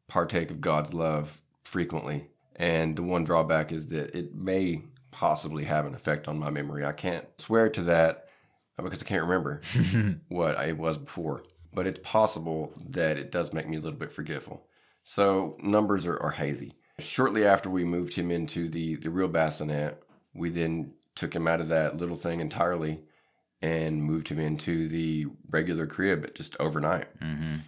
partake 0.06 0.50
of 0.50 0.60
God's 0.60 0.94
love 0.94 1.42
frequently. 1.64 2.28
And 2.56 2.94
the 2.94 3.02
one 3.02 3.24
drawback 3.24 3.72
is 3.72 3.88
that 3.88 4.14
it 4.14 4.34
may 4.34 4.82
possibly 5.14 5.64
have 5.64 5.86
an 5.86 5.94
effect 5.94 6.28
on 6.28 6.38
my 6.38 6.50
memory. 6.50 6.84
I 6.84 6.92
can't 6.92 7.26
swear 7.38 7.68
to 7.70 7.82
that 7.84 8.26
uh, 8.78 8.82
because 8.82 9.02
I 9.02 9.06
can't 9.06 9.22
remember 9.22 9.60
what 10.28 10.58
it 10.66 10.76
was 10.76 10.98
before. 10.98 11.44
But 11.72 11.86
it's 11.86 12.00
possible 12.02 12.72
that 12.90 13.16
it 13.16 13.30
does 13.32 13.52
make 13.52 13.68
me 13.68 13.76
a 13.76 13.80
little 13.80 13.98
bit 13.98 14.12
forgetful. 14.12 14.66
So 15.02 15.56
numbers 15.62 16.06
are, 16.06 16.18
are 16.22 16.30
hazy. 16.30 16.74
Shortly 16.98 17.44
after 17.44 17.68
we 17.68 17.84
moved 17.84 18.14
him 18.14 18.30
into 18.30 18.68
the, 18.68 18.96
the 18.96 19.10
real 19.10 19.28
bassinet, 19.28 20.02
we 20.34 20.50
then 20.50 20.92
took 21.14 21.34
him 21.34 21.48
out 21.48 21.60
of 21.60 21.68
that 21.68 21.96
little 21.96 22.16
thing 22.16 22.40
entirely 22.40 23.00
and 23.62 24.02
moved 24.02 24.28
him 24.28 24.38
into 24.38 24.88
the 24.88 25.26
regular 25.50 25.86
crib 25.86 26.32
just 26.34 26.56
overnight. 26.60 27.06
Mhm. 27.20 27.60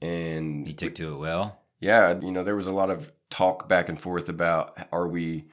And 0.00 0.66
He 0.66 0.74
took 0.74 0.94
to 0.96 1.14
it 1.14 1.18
well. 1.18 1.62
yeah, 1.80 2.18
you 2.20 2.30
know, 2.32 2.42
there 2.44 2.56
was 2.56 2.66
a 2.66 2.72
lot 2.72 2.90
of 2.90 3.12
talk 3.30 3.68
back 3.68 3.88
and 3.88 4.00
forth 4.00 4.28
about 4.28 4.76
are 4.92 5.08
we 5.08 5.46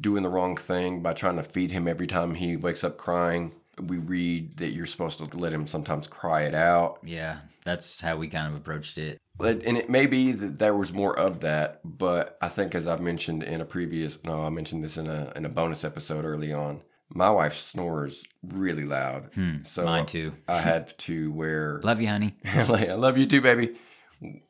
doing 0.00 0.22
the 0.22 0.28
wrong 0.28 0.56
thing 0.56 1.00
by 1.02 1.12
trying 1.12 1.36
to 1.36 1.42
feed 1.42 1.70
him 1.70 1.88
every 1.88 2.06
time 2.06 2.34
he 2.34 2.56
wakes 2.56 2.84
up 2.84 2.96
crying. 2.98 3.54
We 3.80 3.98
read 3.98 4.56
that 4.58 4.72
you're 4.72 4.86
supposed 4.86 5.18
to 5.18 5.36
let 5.38 5.52
him 5.52 5.66
sometimes 5.66 6.06
cry 6.08 6.42
it 6.42 6.54
out. 6.54 6.98
Yeah. 7.02 7.38
That's 7.64 8.00
how 8.00 8.16
we 8.16 8.28
kind 8.28 8.46
of 8.48 8.54
approached 8.54 8.96
it. 8.96 9.18
But- 9.38 9.64
And 9.64 9.76
it 9.76 9.90
may 9.90 10.06
be 10.06 10.32
that 10.32 10.58
there 10.58 10.74
was 10.74 10.92
more 10.92 11.18
of 11.18 11.40
that, 11.40 11.80
but 11.84 12.38
I 12.40 12.48
think 12.48 12.74
as 12.74 12.86
I've 12.86 13.00
mentioned 13.02 13.42
in 13.42 13.60
a 13.60 13.64
previous 13.66 14.22
no, 14.24 14.44
I 14.44 14.50
mentioned 14.50 14.82
this 14.84 14.96
in 14.96 15.06
a 15.08 15.32
in 15.36 15.44
a 15.44 15.48
bonus 15.50 15.84
episode 15.84 16.24
early 16.24 16.52
on. 16.52 16.80
My 17.10 17.30
wife 17.30 17.54
snores 17.54 18.24
really 18.42 18.84
loud. 18.84 19.30
Hmm. 19.34 19.62
So 19.62 19.84
Mine 19.84 20.06
too. 20.06 20.32
I 20.48 20.58
had 20.72 20.96
to 21.00 21.30
wear 21.32 21.80
Love 21.84 22.00
you, 22.00 22.08
honey. 22.08 22.32
I 22.44 22.94
love 22.94 23.18
you 23.18 23.26
too, 23.26 23.40
baby. 23.42 23.74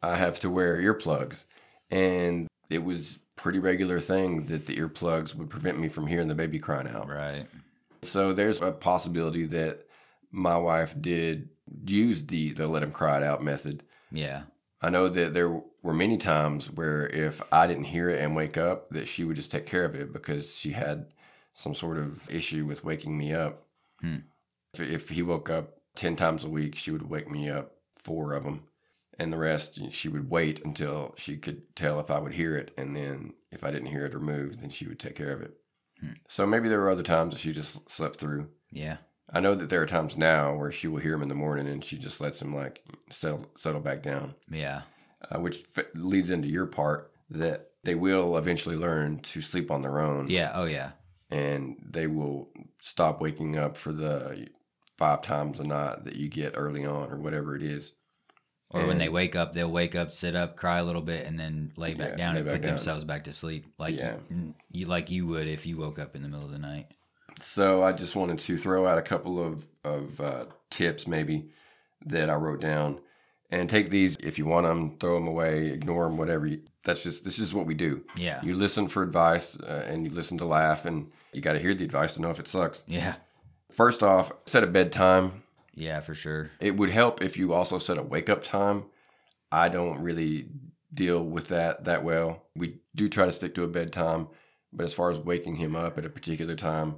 I 0.02 0.16
have 0.16 0.38
to 0.40 0.50
wear 0.50 0.76
earplugs. 0.80 1.44
And 1.90 2.46
it 2.70 2.84
was 2.84 3.18
pretty 3.36 3.58
regular 3.58 4.00
thing 4.00 4.46
that 4.46 4.66
the 4.66 4.76
earplugs 4.76 5.34
would 5.34 5.50
prevent 5.50 5.78
me 5.78 5.88
from 5.88 6.06
hearing 6.06 6.28
the 6.28 6.34
baby 6.34 6.58
crying 6.58 6.88
out. 6.88 7.08
Right. 7.08 7.46
So 8.02 8.32
there's 8.32 8.60
a 8.60 8.72
possibility 8.72 9.46
that 9.46 9.86
my 10.30 10.56
wife 10.56 10.94
did 11.00 11.50
use 11.84 12.24
the 12.26 12.52
the 12.52 12.66
let 12.66 12.82
him 12.82 12.92
cry 12.92 13.18
it 13.18 13.22
out 13.22 13.42
method. 13.42 13.82
Yeah. 14.10 14.42
I 14.82 14.90
know 14.90 15.08
that 15.08 15.34
there 15.34 15.62
were 15.82 15.94
many 15.94 16.16
times 16.16 16.70
where 16.70 17.06
if 17.06 17.40
I 17.52 17.66
didn't 17.66 17.84
hear 17.84 18.10
it 18.10 18.20
and 18.20 18.36
wake 18.36 18.56
up, 18.56 18.90
that 18.90 19.08
she 19.08 19.24
would 19.24 19.36
just 19.36 19.50
take 19.50 19.66
care 19.66 19.84
of 19.84 19.94
it 19.94 20.12
because 20.12 20.54
she 20.54 20.72
had 20.72 21.06
some 21.54 21.74
sort 21.74 21.98
of 21.98 22.28
issue 22.30 22.66
with 22.66 22.84
waking 22.84 23.16
me 23.16 23.32
up. 23.32 23.64
Hmm. 24.00 24.18
If, 24.74 24.80
if 24.80 25.08
he 25.08 25.22
woke 25.22 25.48
up 25.48 25.80
10 25.94 26.16
times 26.16 26.44
a 26.44 26.48
week, 26.48 26.76
she 26.76 26.90
would 26.90 27.08
wake 27.08 27.30
me 27.30 27.48
up 27.48 27.72
four 27.96 28.34
of 28.34 28.44
them. 28.44 28.64
And 29.18 29.32
the 29.32 29.38
rest 29.38 29.80
she 29.92 30.08
would 30.08 30.30
wait 30.30 30.64
until 30.64 31.14
she 31.16 31.36
could 31.36 31.74
tell 31.76 31.98
if 32.00 32.10
I 32.10 32.18
would 32.18 32.34
hear 32.34 32.56
it, 32.56 32.72
and 32.76 32.94
then 32.94 33.32
if 33.50 33.64
I 33.64 33.70
didn't 33.70 33.88
hear 33.88 34.06
it 34.06 34.14
or 34.14 34.20
move, 34.20 34.60
then 34.60 34.70
she 34.70 34.86
would 34.86 34.98
take 35.00 35.14
care 35.16 35.32
of 35.32 35.42
it. 35.42 35.54
Hmm. 36.00 36.12
So 36.28 36.46
maybe 36.46 36.68
there 36.68 36.80
were 36.80 36.90
other 36.90 37.02
times 37.02 37.32
that 37.34 37.40
she 37.40 37.52
just 37.52 37.90
slept 37.90 38.18
through. 38.20 38.48
Yeah. 38.70 38.98
I 39.32 39.40
know 39.40 39.54
that 39.54 39.70
there 39.70 39.82
are 39.82 39.86
times 39.86 40.16
now 40.16 40.54
where 40.54 40.70
she 40.70 40.86
will 40.88 41.00
hear 41.00 41.14
him 41.14 41.22
in 41.22 41.28
the 41.28 41.34
morning 41.34 41.66
and 41.66 41.82
she 41.82 41.98
just 41.98 42.20
lets 42.20 42.40
him 42.40 42.54
like 42.54 42.84
settle 43.10 43.46
settle 43.56 43.80
back 43.80 44.02
down, 44.02 44.34
Yeah. 44.50 44.82
uh, 45.30 45.40
which 45.40 45.64
f- 45.76 45.86
leads 45.94 46.30
into 46.30 46.48
your 46.48 46.66
part 46.66 47.10
that 47.30 47.70
they 47.84 47.94
will 47.96 48.36
eventually 48.36 48.76
learn 48.76 49.18
to 49.20 49.40
sleep 49.40 49.70
on 49.70 49.80
their 49.82 49.98
own, 49.98 50.28
Yeah. 50.28 50.52
Oh 50.54 50.64
yeah. 50.66 50.92
and 51.30 51.76
they 51.90 52.06
will 52.06 52.50
stop 52.80 53.20
waking 53.20 53.56
up 53.56 53.76
for 53.76 53.90
the 53.92 54.48
five 54.96 55.22
times 55.22 55.58
a 55.60 55.64
night 55.64 56.04
that 56.04 56.16
you 56.16 56.28
get 56.28 56.54
early 56.56 56.84
on 56.86 57.10
or 57.10 57.16
whatever 57.18 57.56
it 57.56 57.62
is. 57.62 57.94
Or 58.70 58.84
when 58.86 58.98
they 58.98 59.08
wake 59.08 59.36
up, 59.36 59.52
they'll 59.52 59.70
wake 59.70 59.94
up, 59.94 60.10
sit 60.10 60.34
up, 60.34 60.56
cry 60.56 60.78
a 60.78 60.84
little 60.84 61.00
bit, 61.00 61.24
and 61.26 61.38
then 61.38 61.72
lay 61.76 61.94
back 61.94 62.10
Yeah, 62.10 62.16
down 62.16 62.36
and 62.36 62.46
put 62.46 62.62
down. 62.62 62.72
themselves 62.72 63.04
back 63.04 63.24
to 63.24 63.32
sleep, 63.32 63.66
like 63.78 63.96
Yeah. 63.96 64.16
you, 64.28 64.54
you 64.70 64.86
like 64.86 65.08
you 65.10 65.24
would 65.28 65.46
if 65.46 65.66
you 65.66 65.76
woke 65.76 65.98
up 66.00 66.16
in 66.16 66.22
the 66.22 66.28
middle 66.28 66.44
of 66.44 66.50
the 66.52 66.58
night. 66.58 66.88
So 67.40 67.82
I 67.84 67.92
just 67.92 68.16
wanted 68.16 68.38
to 68.40 68.56
throw 68.56 68.86
out 68.86 68.98
a 68.98 69.02
couple 69.02 69.38
of 69.44 69.64
of 69.84 70.20
uh, 70.20 70.46
tips 70.68 71.06
maybe 71.06 71.48
that 72.06 72.28
I 72.28 72.34
wrote 72.34 72.60
down, 72.60 72.98
and 73.52 73.70
take 73.70 73.90
these 73.90 74.16
if 74.16 74.36
you 74.36 74.46
want 74.46 74.66
them, 74.66 74.96
throw 74.98 75.14
them 75.14 75.28
away, 75.28 75.66
ignore 75.68 76.04
them, 76.04 76.16
whatever. 76.16 76.46
You, 76.46 76.60
that's 76.82 77.02
just 77.04 77.22
this 77.24 77.38
is 77.38 77.54
what 77.54 77.66
we 77.66 77.74
do. 77.74 78.04
Yeah. 78.16 78.40
You 78.42 78.54
listen 78.56 78.88
for 78.88 79.02
advice 79.04 79.56
uh, 79.60 79.84
and 79.88 80.04
you 80.04 80.10
listen 80.10 80.38
to 80.38 80.44
laugh, 80.44 80.84
and 80.86 81.10
you 81.32 81.40
got 81.40 81.52
to 81.52 81.60
hear 81.60 81.72
the 81.74 81.84
advice 81.84 82.14
to 82.14 82.20
know 82.20 82.30
if 82.30 82.40
it 82.40 82.48
sucks. 82.48 82.82
Yeah. 82.88 83.14
First 83.70 84.02
off, 84.02 84.32
set 84.46 84.64
a 84.64 84.66
bedtime. 84.66 85.42
Yeah, 85.76 86.00
for 86.00 86.14
sure. 86.14 86.50
It 86.58 86.76
would 86.76 86.90
help 86.90 87.22
if 87.22 87.36
you 87.36 87.52
also 87.52 87.78
set 87.78 87.98
a 87.98 88.02
wake 88.02 88.28
up 88.28 88.42
time. 88.42 88.86
I 89.52 89.68
don't 89.68 90.00
really 90.00 90.48
deal 90.92 91.22
with 91.22 91.48
that 91.48 91.84
that 91.84 92.02
well. 92.02 92.42
We 92.56 92.78
do 92.94 93.08
try 93.08 93.26
to 93.26 93.32
stick 93.32 93.54
to 93.54 93.62
a 93.62 93.68
bedtime, 93.68 94.28
but 94.72 94.84
as 94.84 94.94
far 94.94 95.10
as 95.10 95.18
waking 95.20 95.56
him 95.56 95.76
up 95.76 95.98
at 95.98 96.04
a 96.06 96.10
particular 96.10 96.54
time, 96.56 96.96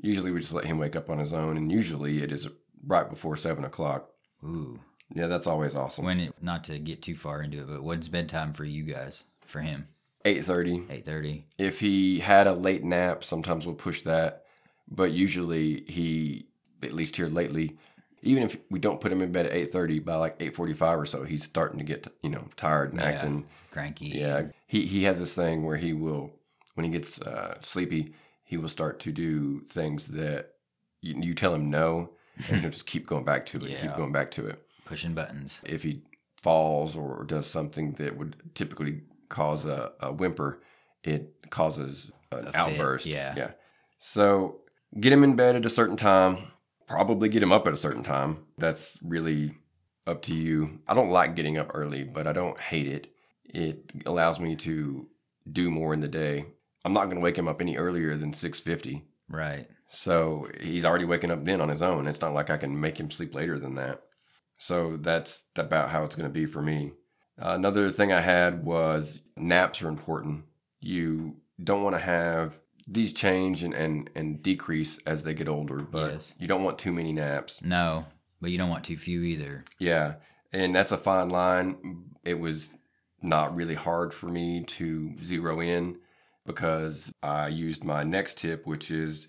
usually 0.00 0.30
we 0.30 0.40
just 0.40 0.52
let 0.52 0.66
him 0.66 0.78
wake 0.78 0.94
up 0.94 1.08
on 1.10 1.18
his 1.18 1.32
own, 1.32 1.56
and 1.56 1.72
usually 1.72 2.22
it 2.22 2.30
is 2.30 2.48
right 2.86 3.08
before 3.08 3.36
seven 3.36 3.64
o'clock. 3.64 4.10
Ooh. 4.44 4.78
Yeah, 5.14 5.26
that's 5.26 5.46
always 5.46 5.74
awesome. 5.74 6.04
When 6.04 6.20
it, 6.20 6.34
not 6.42 6.64
to 6.64 6.78
get 6.78 7.00
too 7.02 7.16
far 7.16 7.42
into 7.42 7.60
it, 7.62 7.66
but 7.66 7.82
what's 7.82 8.08
bedtime 8.08 8.52
for 8.52 8.64
you 8.66 8.82
guys? 8.84 9.24
For 9.46 9.62
him, 9.62 9.88
Eight 10.26 10.44
thirty. 10.44 10.82
eight 10.90 11.06
thirty. 11.06 11.44
If 11.56 11.80
he 11.80 12.18
had 12.20 12.46
a 12.46 12.52
late 12.52 12.84
nap, 12.84 13.24
sometimes 13.24 13.64
we'll 13.64 13.74
push 13.74 14.02
that, 14.02 14.44
but 14.86 15.12
usually 15.12 15.84
he, 15.88 16.48
at 16.82 16.92
least 16.92 17.16
here 17.16 17.28
lately, 17.28 17.78
even 18.22 18.42
if 18.42 18.56
we 18.70 18.78
don't 18.78 19.00
put 19.00 19.12
him 19.12 19.22
in 19.22 19.32
bed 19.32 19.46
at 19.46 19.52
eight 19.52 19.72
thirty, 19.72 19.98
by 19.98 20.14
like 20.16 20.36
eight 20.40 20.54
forty 20.56 20.72
five 20.72 20.98
or 20.98 21.06
so, 21.06 21.24
he's 21.24 21.44
starting 21.44 21.78
to 21.78 21.84
get 21.84 22.06
you 22.22 22.30
know 22.30 22.44
tired 22.56 22.92
and 22.92 23.00
Yeah. 23.00 23.06
acting. 23.08 23.46
Cranky. 23.70 24.06
Yeah, 24.06 24.44
he 24.66 24.86
he 24.86 25.04
has 25.04 25.18
this 25.18 25.34
thing 25.34 25.64
where 25.64 25.76
he 25.76 25.92
will, 25.92 26.30
when 26.74 26.84
he 26.84 26.90
gets 26.90 27.20
uh, 27.22 27.58
sleepy, 27.60 28.14
he 28.44 28.56
will 28.56 28.68
start 28.68 28.98
to 29.00 29.12
do 29.12 29.60
things 29.68 30.08
that 30.08 30.54
you, 31.02 31.14
you 31.20 31.34
tell 31.34 31.54
him 31.54 31.70
no, 31.70 32.10
and 32.50 32.60
he'll 32.60 32.70
just 32.70 32.86
keep 32.86 33.06
going 33.06 33.24
back 33.24 33.44
to 33.46 33.58
it, 33.58 33.70
Yeah. 33.70 33.80
keep 33.82 33.94
going 33.96 34.10
back 34.12 34.30
to 34.32 34.46
it. 34.46 34.62
Pushing 34.84 35.12
buttons. 35.14 35.60
If 35.66 35.82
he 35.82 36.02
falls 36.36 36.96
or 36.96 37.24
does 37.24 37.46
something 37.46 37.92
that 37.94 38.16
would 38.16 38.36
typically 38.54 39.02
cause 39.28 39.66
a, 39.66 39.92
a 40.00 40.12
whimper, 40.12 40.62
it 41.04 41.34
causes 41.50 42.10
an 42.32 42.38
A 42.48 42.52
fit, 42.52 42.54
outburst. 42.56 43.06
yeah. 43.06 43.34
yeah. 43.36 43.50
So 43.98 44.60
get 44.98 45.12
him 45.12 45.22
in 45.24 45.36
bed 45.36 45.56
at 45.56 45.66
a 45.66 45.68
certain 45.68 45.96
time. 45.96 46.38
Probably 46.88 47.28
get 47.28 47.42
him 47.42 47.52
up 47.52 47.66
at 47.66 47.72
a 47.72 47.76
certain 47.76 48.02
time. 48.02 48.44
That's 48.56 48.98
really 49.02 49.54
up 50.06 50.22
to 50.22 50.34
you. 50.34 50.80
I 50.88 50.94
don't 50.94 51.10
like 51.10 51.36
getting 51.36 51.58
up 51.58 51.70
early, 51.74 52.02
but 52.02 52.26
I 52.26 52.32
don't 52.32 52.58
hate 52.58 52.86
it. 52.86 53.12
It 53.44 53.92
allows 54.06 54.40
me 54.40 54.56
to 54.56 55.06
do 55.50 55.70
more 55.70 55.92
in 55.94 56.00
the 56.00 56.08
day. 56.08 56.46
I'm 56.84 56.92
not 56.92 57.04
going 57.04 57.16
to 57.16 57.22
wake 57.22 57.36
him 57.36 57.48
up 57.48 57.60
any 57.60 57.76
earlier 57.76 58.16
than 58.16 58.32
6:50. 58.32 59.02
Right. 59.28 59.68
So 59.88 60.48
he's 60.60 60.84
already 60.84 61.04
waking 61.04 61.30
up 61.30 61.44
then 61.44 61.60
on 61.60 61.68
his 61.68 61.82
own. 61.82 62.06
It's 62.06 62.20
not 62.20 62.34
like 62.34 62.50
I 62.50 62.56
can 62.56 62.80
make 62.80 62.98
him 62.98 63.10
sleep 63.10 63.34
later 63.34 63.58
than 63.58 63.74
that. 63.74 64.02
So 64.58 64.96
that's 64.96 65.44
about 65.56 65.90
how 65.90 66.04
it's 66.04 66.14
going 66.14 66.28
to 66.28 66.32
be 66.32 66.46
for 66.46 66.62
me. 66.62 66.92
Uh, 67.40 67.50
another 67.50 67.90
thing 67.90 68.12
I 68.12 68.20
had 68.20 68.64
was 68.64 69.20
naps 69.36 69.80
are 69.82 69.88
important. 69.88 70.44
You 70.80 71.36
don't 71.62 71.82
want 71.82 71.94
to 71.96 72.00
have 72.00 72.60
these 72.90 73.12
change 73.12 73.62
and, 73.62 73.74
and, 73.74 74.10
and 74.14 74.42
decrease 74.42 74.98
as 75.06 75.22
they 75.22 75.34
get 75.34 75.48
older, 75.48 75.76
but 75.80 76.12
Yes. 76.12 76.34
you 76.38 76.48
don't 76.48 76.64
want 76.64 76.78
too 76.78 76.92
many 76.92 77.12
naps. 77.12 77.62
No, 77.62 78.06
but 78.40 78.50
you 78.50 78.56
don't 78.58 78.70
want 78.70 78.84
too 78.84 78.96
few 78.96 79.22
either. 79.22 79.64
Yeah. 79.78 80.14
And 80.52 80.74
that's 80.74 80.92
a 80.92 80.96
fine 80.98 81.28
line. 81.28 82.04
It 82.24 82.38
was 82.38 82.72
not 83.20 83.54
really 83.54 83.74
hard 83.74 84.14
for 84.14 84.28
me 84.28 84.64
to 84.64 85.14
zero 85.22 85.60
in 85.60 85.98
because 86.46 87.12
I 87.22 87.48
used 87.48 87.84
my 87.84 88.04
next 88.04 88.38
tip, 88.38 88.66
which 88.66 88.90
is 88.90 89.26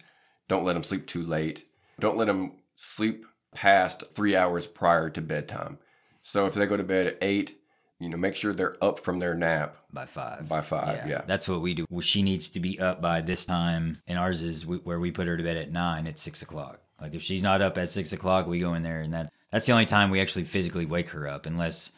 don't 0.47 0.63
let 0.63 0.73
them 0.73 0.83
sleep 0.83 1.05
too 1.05 1.21
late. 1.21 1.65
Don't 1.99 2.15
let 2.17 2.27
them 2.27 2.53
sleep 2.75 3.25
past 3.53 4.03
three 4.13 4.35
hours 4.37 4.67
prior 4.67 5.09
to 5.09 5.21
bedtime. 5.21 5.79
So 6.21 6.45
if 6.45 6.53
they 6.53 6.65
go 6.65 6.77
to 6.77 6.83
bed 6.83 7.07
at 7.07 7.17
eight, 7.21 7.58
you 7.99 8.09
know, 8.09 8.17
make 8.17 8.35
sure 8.35 8.53
they're 8.53 8.77
up 8.83 8.99
from 8.99 9.19
their 9.19 9.35
nap 9.35 9.75
By 9.91 10.05
five. 10.05 10.47
by 10.47 10.61
five. 10.61 11.07
Yeah. 11.07 11.21
That's 11.27 11.47
what 11.49 11.61
we 11.61 11.73
do. 11.73 11.85
Well, 11.89 12.01
she 12.01 12.21
needs 12.23 12.49
to 12.49 12.59
be 12.59 12.79
up 12.79 13.01
by 13.01 13.21
this 13.21 13.45
time, 13.45 14.01
and 14.07 14.17
ours 14.17 14.41
is 14.41 14.65
we, 14.65 14.77
where 14.77 14.99
we 14.99 15.11
put 15.11 15.27
her 15.27 15.35
to 15.37 15.43
bed 15.43 15.57
at 15.57 15.71
nine 15.71 16.07
at 16.07 16.19
six 16.19 16.41
o'clock. 16.41 16.79
Like 17.01 17.13
if 17.13 17.21
she's 17.21 17.43
not 17.43 17.61
up 17.61 17.77
at 17.77 17.89
six 17.89 18.13
o'clock, 18.13 18.47
we 18.47 18.59
go 18.59 18.73
in 18.73 18.83
there, 18.83 19.01
and 19.01 19.13
that 19.13 19.31
that's 19.51 19.65
the 19.65 19.73
only 19.73 19.85
time 19.85 20.09
we 20.09 20.21
actually 20.21 20.45
physically 20.45 20.85
wake 20.85 21.09
her 21.09 21.27
up, 21.27 21.45
unless 21.45 21.91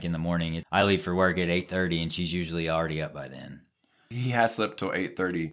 in 0.00 0.12
the 0.12 0.18
morning. 0.18 0.62
I 0.72 0.82
leave 0.84 1.02
for 1.02 1.14
work 1.14 1.38
at 1.38 1.48
eight 1.48 1.68
thirty, 1.68 2.02
and 2.02 2.12
she's 2.12 2.32
usually 2.32 2.68
already 2.68 3.00
up 3.02 3.12
by 3.14 3.28
then. 3.28 3.60
He 4.10 4.30
has 4.30 4.54
slept 4.54 4.78
till 4.78 4.92
eight 4.92 5.16
thirty, 5.16 5.52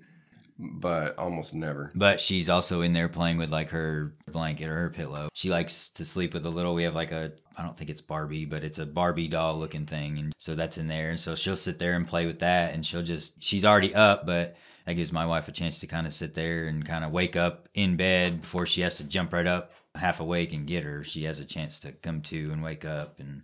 but 0.57 1.17
almost 1.17 1.53
never. 1.53 1.91
But 1.95 2.19
she's 2.19 2.49
also 2.49 2.81
in 2.81 2.93
there 2.93 3.07
playing 3.09 3.37
with 3.37 3.49
like 3.51 3.69
her 3.69 4.11
blanket 4.31 4.67
or 4.67 4.75
her 4.75 4.89
pillow. 4.89 5.29
She 5.33 5.49
likes 5.49 5.89
to 5.89 6.03
sleep 6.05 6.33
with 6.33 6.45
a 6.45 6.49
little. 6.49 6.73
We 6.73 6.83
have 6.83 6.95
like 6.95 7.11
a 7.11 7.33
I 7.59 7.63
don't 7.63 7.77
think 7.77 7.89
it's 7.89 8.01
Barbie, 8.01 8.45
but 8.45 8.63
it's 8.63 8.79
a 8.79 8.85
Barbie 8.85 9.27
doll 9.27 9.57
looking 9.57 9.85
thing, 9.85 10.17
and 10.17 10.33
so 10.37 10.55
that's 10.55 10.77
in 10.77 10.87
there. 10.87 11.09
And 11.09 11.19
so 11.19 11.35
she'll 11.35 11.57
sit 11.57 11.77
there 11.77 11.93
and 11.93 12.07
play 12.07 12.25
with 12.25 12.39
that, 12.39 12.73
and 12.73 12.85
she'll 12.85 13.03
just 13.03 13.43
she's 13.43 13.65
already 13.65 13.93
up, 13.93 14.25
but 14.25 14.55
that 14.85 14.93
gives 14.93 15.11
my 15.11 15.25
wife 15.25 15.47
a 15.49 15.51
chance 15.51 15.77
to 15.79 15.87
kind 15.87 16.07
of 16.07 16.13
sit 16.13 16.33
there 16.33 16.67
and 16.67 16.85
kind 16.85 17.03
of 17.03 17.11
wake 17.11 17.35
up 17.35 17.67
in 17.73 17.97
bed 17.97 18.41
before 18.41 18.65
she 18.65 18.81
has 18.81 18.97
to 18.97 19.03
jump 19.03 19.33
right 19.33 19.45
up 19.45 19.73
half 19.93 20.21
awake 20.21 20.53
and 20.53 20.65
get 20.65 20.83
her. 20.83 21.03
She 21.03 21.25
has 21.25 21.39
a 21.39 21.45
chance 21.45 21.79
to 21.81 21.91
come 21.91 22.21
to 22.23 22.51
and 22.51 22.63
wake 22.63 22.85
up 22.85 23.19
and 23.19 23.43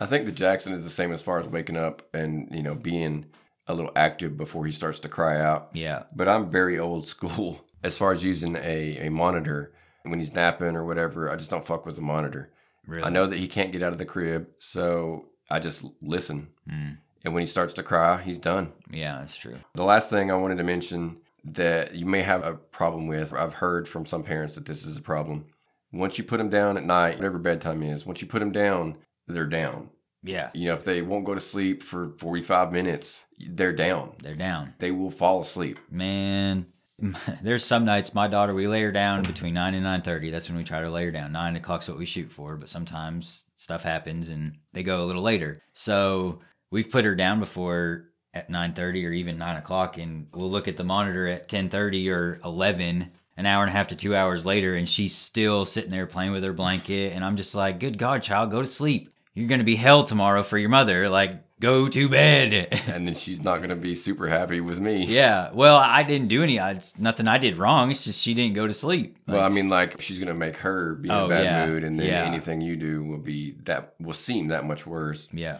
I 0.00 0.06
think 0.06 0.26
the 0.26 0.32
Jackson 0.32 0.74
is 0.74 0.82
the 0.82 0.90
same 0.90 1.12
as 1.12 1.22
far 1.22 1.38
as 1.38 1.46
waking 1.46 1.76
up 1.76 2.02
and 2.12 2.48
you 2.50 2.62
know 2.62 2.74
being 2.74 3.26
a 3.68 3.74
little 3.74 3.92
active 3.94 4.36
before 4.36 4.66
he 4.66 4.72
starts 4.72 4.98
to 5.00 5.08
cry 5.08 5.40
out. 5.40 5.70
yeah, 5.72 6.02
But 6.14 6.28
I'm 6.28 6.50
very 6.50 6.78
old 6.78 7.06
school 7.06 7.64
as 7.84 7.96
far 7.96 8.12
as 8.12 8.24
using 8.24 8.56
a, 8.56 9.06
a 9.06 9.10
monitor 9.10 9.72
when 10.02 10.18
he's 10.18 10.34
napping 10.34 10.74
or 10.74 10.84
whatever. 10.84 11.30
I 11.30 11.36
just 11.36 11.50
don't 11.50 11.64
fuck 11.64 11.86
with 11.86 11.94
the 11.94 12.02
monitor. 12.02 12.50
Really. 12.86 13.04
I 13.04 13.10
know 13.10 13.26
that 13.26 13.38
he 13.38 13.48
can't 13.48 13.72
get 13.72 13.82
out 13.82 13.92
of 13.92 13.98
the 13.98 14.04
crib, 14.04 14.48
so 14.58 15.28
I 15.50 15.58
just 15.58 15.84
listen. 16.00 16.48
Mm. 16.70 16.98
And 17.24 17.34
when 17.34 17.42
he 17.42 17.46
starts 17.46 17.74
to 17.74 17.82
cry, 17.82 18.20
he's 18.20 18.38
done. 18.38 18.72
Yeah, 18.90 19.18
that's 19.20 19.36
true. 19.36 19.56
The 19.74 19.84
last 19.84 20.10
thing 20.10 20.30
I 20.30 20.34
wanted 20.34 20.58
to 20.58 20.64
mention 20.64 21.18
that 21.44 21.94
you 21.94 22.06
may 22.06 22.22
have 22.22 22.44
a 22.44 22.54
problem 22.54 23.06
with, 23.06 23.32
I've 23.32 23.54
heard 23.54 23.88
from 23.88 24.06
some 24.06 24.22
parents 24.22 24.54
that 24.56 24.66
this 24.66 24.84
is 24.84 24.98
a 24.98 25.02
problem. 25.02 25.46
Once 25.92 26.16
you 26.18 26.24
put 26.24 26.38
them 26.38 26.50
down 26.50 26.76
at 26.76 26.84
night, 26.84 27.16
whatever 27.16 27.38
bedtime 27.38 27.82
is, 27.82 28.06
once 28.06 28.20
you 28.22 28.26
put 28.26 28.38
them 28.38 28.52
down, 28.52 28.96
they're 29.28 29.46
down. 29.46 29.90
Yeah, 30.24 30.50
You 30.54 30.68
know, 30.68 30.74
if 30.74 30.84
they 30.84 31.02
won't 31.02 31.24
go 31.24 31.34
to 31.34 31.40
sleep 31.40 31.82
for 31.82 32.12
45 32.18 32.70
minutes, 32.72 33.24
they're 33.40 33.72
down. 33.72 34.12
they're 34.22 34.36
down. 34.36 34.72
They 34.78 34.92
will 34.92 35.10
fall 35.10 35.40
asleep. 35.40 35.80
Man, 35.90 36.66
there's 37.42 37.64
some 37.64 37.84
nights 37.84 38.14
my 38.14 38.28
daughter 38.28 38.54
we 38.54 38.68
lay 38.68 38.82
her 38.82 38.92
down 38.92 39.22
between 39.22 39.54
nine 39.54 39.74
and 39.74 39.84
nine 39.84 40.02
thirty. 40.02 40.30
That's 40.30 40.48
when 40.48 40.58
we 40.58 40.64
try 40.64 40.80
to 40.80 40.90
lay 40.90 41.04
her 41.04 41.10
down. 41.10 41.32
Nine 41.32 41.56
o'clock's 41.56 41.88
what 41.88 41.98
we 41.98 42.04
shoot 42.04 42.30
for, 42.30 42.56
but 42.56 42.68
sometimes 42.68 43.44
stuff 43.56 43.82
happens 43.82 44.28
and 44.28 44.56
they 44.72 44.82
go 44.82 45.02
a 45.02 45.06
little 45.06 45.22
later. 45.22 45.60
So 45.72 46.40
we've 46.70 46.90
put 46.90 47.04
her 47.04 47.14
down 47.14 47.40
before 47.40 48.10
at 48.34 48.50
nine 48.50 48.72
thirty 48.74 49.04
or 49.06 49.10
even 49.10 49.38
nine 49.38 49.56
o'clock, 49.56 49.98
and 49.98 50.28
we'll 50.32 50.50
look 50.50 50.68
at 50.68 50.76
the 50.76 50.84
monitor 50.84 51.26
at 51.28 51.48
ten 51.48 51.68
thirty 51.68 52.10
or 52.10 52.40
eleven. 52.44 53.10
An 53.34 53.46
hour 53.46 53.62
and 53.62 53.70
a 53.70 53.72
half 53.72 53.88
to 53.88 53.96
two 53.96 54.14
hours 54.14 54.44
later, 54.44 54.74
and 54.76 54.86
she's 54.86 55.16
still 55.16 55.64
sitting 55.64 55.90
there 55.90 56.06
playing 56.06 56.32
with 56.32 56.42
her 56.42 56.52
blanket. 56.52 57.14
And 57.14 57.24
I'm 57.24 57.36
just 57.36 57.54
like, 57.54 57.80
good 57.80 57.96
God, 57.96 58.22
child, 58.22 58.50
go 58.50 58.60
to 58.60 58.66
sleep. 58.66 59.10
You're 59.32 59.48
going 59.48 59.58
to 59.60 59.64
be 59.64 59.74
hell 59.74 60.04
tomorrow 60.04 60.42
for 60.42 60.58
your 60.58 60.68
mother. 60.68 61.08
Like, 61.08 61.42
go 61.62 61.88
to 61.88 62.08
bed. 62.08 62.80
And 62.92 63.06
then 63.06 63.14
she's 63.14 63.42
not 63.42 63.58
going 63.58 63.70
to 63.70 63.76
be 63.76 63.94
super 63.94 64.26
happy 64.28 64.60
with 64.60 64.80
me. 64.80 65.06
Yeah. 65.06 65.50
Well, 65.52 65.76
I 65.76 66.02
didn't 66.02 66.28
do 66.28 66.42
any. 66.42 66.58
It's 66.58 66.98
nothing 66.98 67.28
I 67.28 67.38
did 67.38 67.56
wrong. 67.56 67.90
It's 67.90 68.04
just 68.04 68.20
she 68.20 68.34
didn't 68.34 68.54
go 68.54 68.66
to 68.66 68.74
sleep. 68.74 69.16
Well, 69.26 69.40
I 69.40 69.48
mean, 69.48 69.68
like 69.68 70.00
she's 70.00 70.18
gonna 70.18 70.34
make 70.34 70.56
her 70.56 70.94
be 70.96 71.08
in 71.08 71.14
Oh, 71.14 71.26
a 71.26 71.28
bad 71.28 71.44
yeah. 71.44 71.66
mood, 71.66 71.84
and 71.84 71.98
then 71.98 72.06
Yeah. 72.06 72.24
anything 72.24 72.60
you 72.60 72.76
do 72.76 73.02
will 73.04 73.18
be 73.18 73.56
that 73.64 73.94
will 74.00 74.12
seem 74.12 74.48
that 74.48 74.66
much 74.66 74.86
worse. 74.86 75.28
yeah, 75.32 75.58